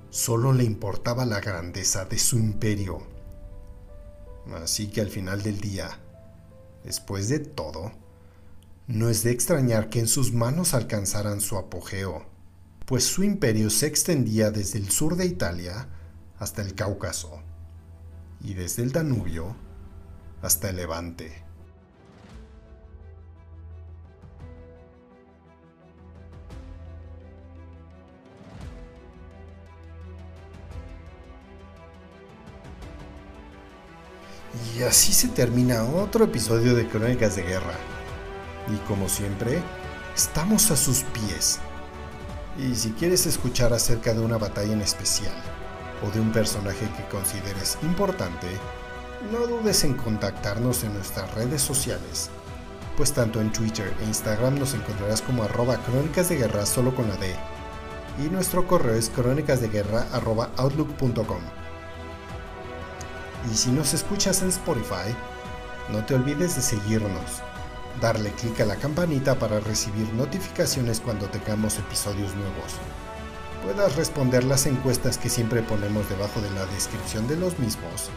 Solo 0.09 0.55
le 0.55 0.65
importaba 0.65 1.27
la 1.27 1.41
grandeza 1.41 2.07
de 2.07 2.19
su 2.19 2.39
imperio. 2.39 3.03
Así 4.55 4.87
que 4.89 5.03
al 5.03 5.11
final 5.11 5.43
del 5.43 5.61
día, 5.61 6.01
después 6.87 7.29
de 7.29 7.41
todo, 7.41 7.93
no 8.87 9.11
es 9.11 9.25
de 9.25 9.33
extrañar 9.33 9.91
que 9.91 9.99
en 9.99 10.07
sus 10.07 10.33
manos 10.33 10.73
alcanzaran 10.73 11.41
su 11.41 11.59
apogeo, 11.59 12.25
pues 12.87 13.05
su 13.05 13.25
imperio 13.25 13.71
se 13.71 13.87
extendía 13.87 14.53
desde 14.53 14.79
el 14.79 14.89
sur 14.91 15.17
de 15.17 15.27
Italia 15.27 15.89
hasta 16.39 16.63
el 16.63 16.75
Cáucaso 16.75 17.43
y 18.41 18.55
desde 18.55 18.85
el 18.85 18.93
Danubio 18.93 19.57
hasta 20.43 20.69
el 20.71 20.77
Levante. 20.77 21.46
Y 34.77 34.83
así 34.83 35.13
se 35.13 35.29
termina 35.29 35.85
otro 35.85 36.25
episodio 36.25 36.75
de 36.75 36.87
Crónicas 36.87 37.37
de 37.37 37.45
Guerra. 37.45 37.73
Y 38.69 38.77
como 38.87 39.09
siempre, 39.09 39.63
estamos 40.15 40.71
a 40.71 40.77
sus 40.77 41.05
pies. 41.05 41.61
Y 42.59 42.75
si 42.75 42.91
quieres 42.91 43.25
escuchar 43.27 43.73
acerca 43.73 44.13
de 44.13 44.21
una 44.21 44.37
batalla 44.37 44.75
en 44.75 44.83
especial 44.83 45.33
o 46.07 46.11
de 46.11 46.21
un 46.21 46.31
personaje 46.31 46.87
que 46.95 47.09
consideres 47.09 47.79
importante, 47.83 48.49
no 49.33 49.47
dudes 49.47 49.83
en 49.85 49.95
contactarnos 49.95 50.85
en 50.85 50.93
nuestras 50.93 51.35
redes 51.35 51.63
sociales, 51.63 52.29
pues 52.99 53.15
tanto 53.15 53.41
en 53.41 53.51
Twitter 53.53 53.95
e 54.03 54.05
Instagram 54.05 54.59
nos 54.59 54.75
encontrarás 54.75 55.23
como 55.23 55.43
arroba 55.43 55.79
crónicas 55.85 56.29
de 56.29 56.37
guerra 56.37 56.67
solo 56.67 56.95
con 56.95 57.09
la 57.09 57.17
D, 57.17 57.35
y 58.25 58.29
nuestro 58.29 58.67
correo 58.67 58.95
es 58.95 59.09
crónicasdeguerra.outlook.com. 59.11 61.56
Y 63.51 63.57
si 63.57 63.71
nos 63.71 63.95
escuchas 63.95 64.43
en 64.43 64.49
Spotify, 64.49 65.15
no 65.91 66.05
te 66.05 66.15
olvides 66.15 66.57
de 66.57 66.63
seguirnos, 66.63 67.43
darle 68.01 68.33
clic 68.33 68.61
a 68.61 68.67
la 68.67 68.77
campanita 68.77 69.39
para 69.39 69.61
recibir 69.61 70.13
notificaciones 70.15 71.01
cuando 71.01 71.29
tengamos 71.29 71.79
episodios 71.79 72.35
nuevos. 72.35 72.75
Puedas 73.63 73.97
responder 73.97 74.45
las 74.45 74.67
encuestas 74.67 75.19
que 75.19 75.29
siempre 75.29 75.63
ponemos 75.63 76.09
debajo 76.09 76.41
de 76.41 76.51
la 76.51 76.67
descripción 76.67 77.27
de 77.29 77.37
los 77.37 77.59
mismos 77.59 78.11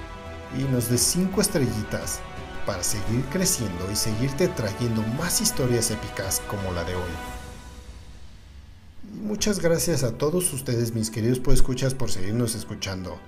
y 0.58 0.64
nos 0.64 0.90
des 0.90 1.02
5 1.02 1.42
estrellitas 1.42 2.20
para 2.66 2.84
seguir 2.84 3.24
creciendo 3.32 3.90
y 3.92 3.96
seguirte 3.96 4.48
trayendo 4.48 5.02
más 5.18 5.42
historias 5.42 5.92
épicas 5.92 6.42
como 6.48 6.72
la 6.72 6.84
de 6.84 6.96
hoy. 6.96 7.12
Muchas 9.24 9.60
gracias 9.60 10.04
a 10.04 10.18
todos 10.18 10.54
ustedes 10.54 10.94
mis 10.94 11.10
queridos 11.10 11.42
escuchas 11.54 11.94
por 11.94 12.12
seguirnos 12.12 12.56
escuchando. 12.56 13.20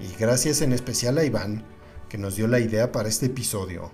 Y 0.00 0.14
gracias 0.18 0.62
en 0.62 0.72
especial 0.72 1.18
a 1.18 1.24
Iván, 1.24 1.64
que 2.08 2.18
nos 2.18 2.36
dio 2.36 2.46
la 2.46 2.60
idea 2.60 2.92
para 2.92 3.08
este 3.08 3.26
episodio. 3.26 3.90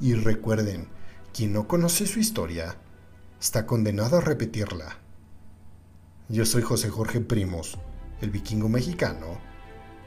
Y 0.00 0.14
recuerden, 0.14 0.88
quien 1.32 1.52
no 1.52 1.66
conoce 1.66 2.06
su 2.06 2.20
historia, 2.20 2.76
está 3.40 3.66
condenado 3.66 4.18
a 4.18 4.20
repetirla. 4.20 4.98
Yo 6.28 6.46
soy 6.46 6.62
José 6.62 6.88
Jorge 6.90 7.20
Primos, 7.20 7.78
el 8.20 8.30
vikingo 8.30 8.68
mexicano, 8.68 9.38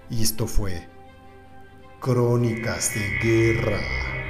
y 0.10 0.24
esto 0.24 0.48
fue 0.48 0.88
Crónicas 2.02 2.94
de 2.96 3.20
Guerra. 3.22 4.27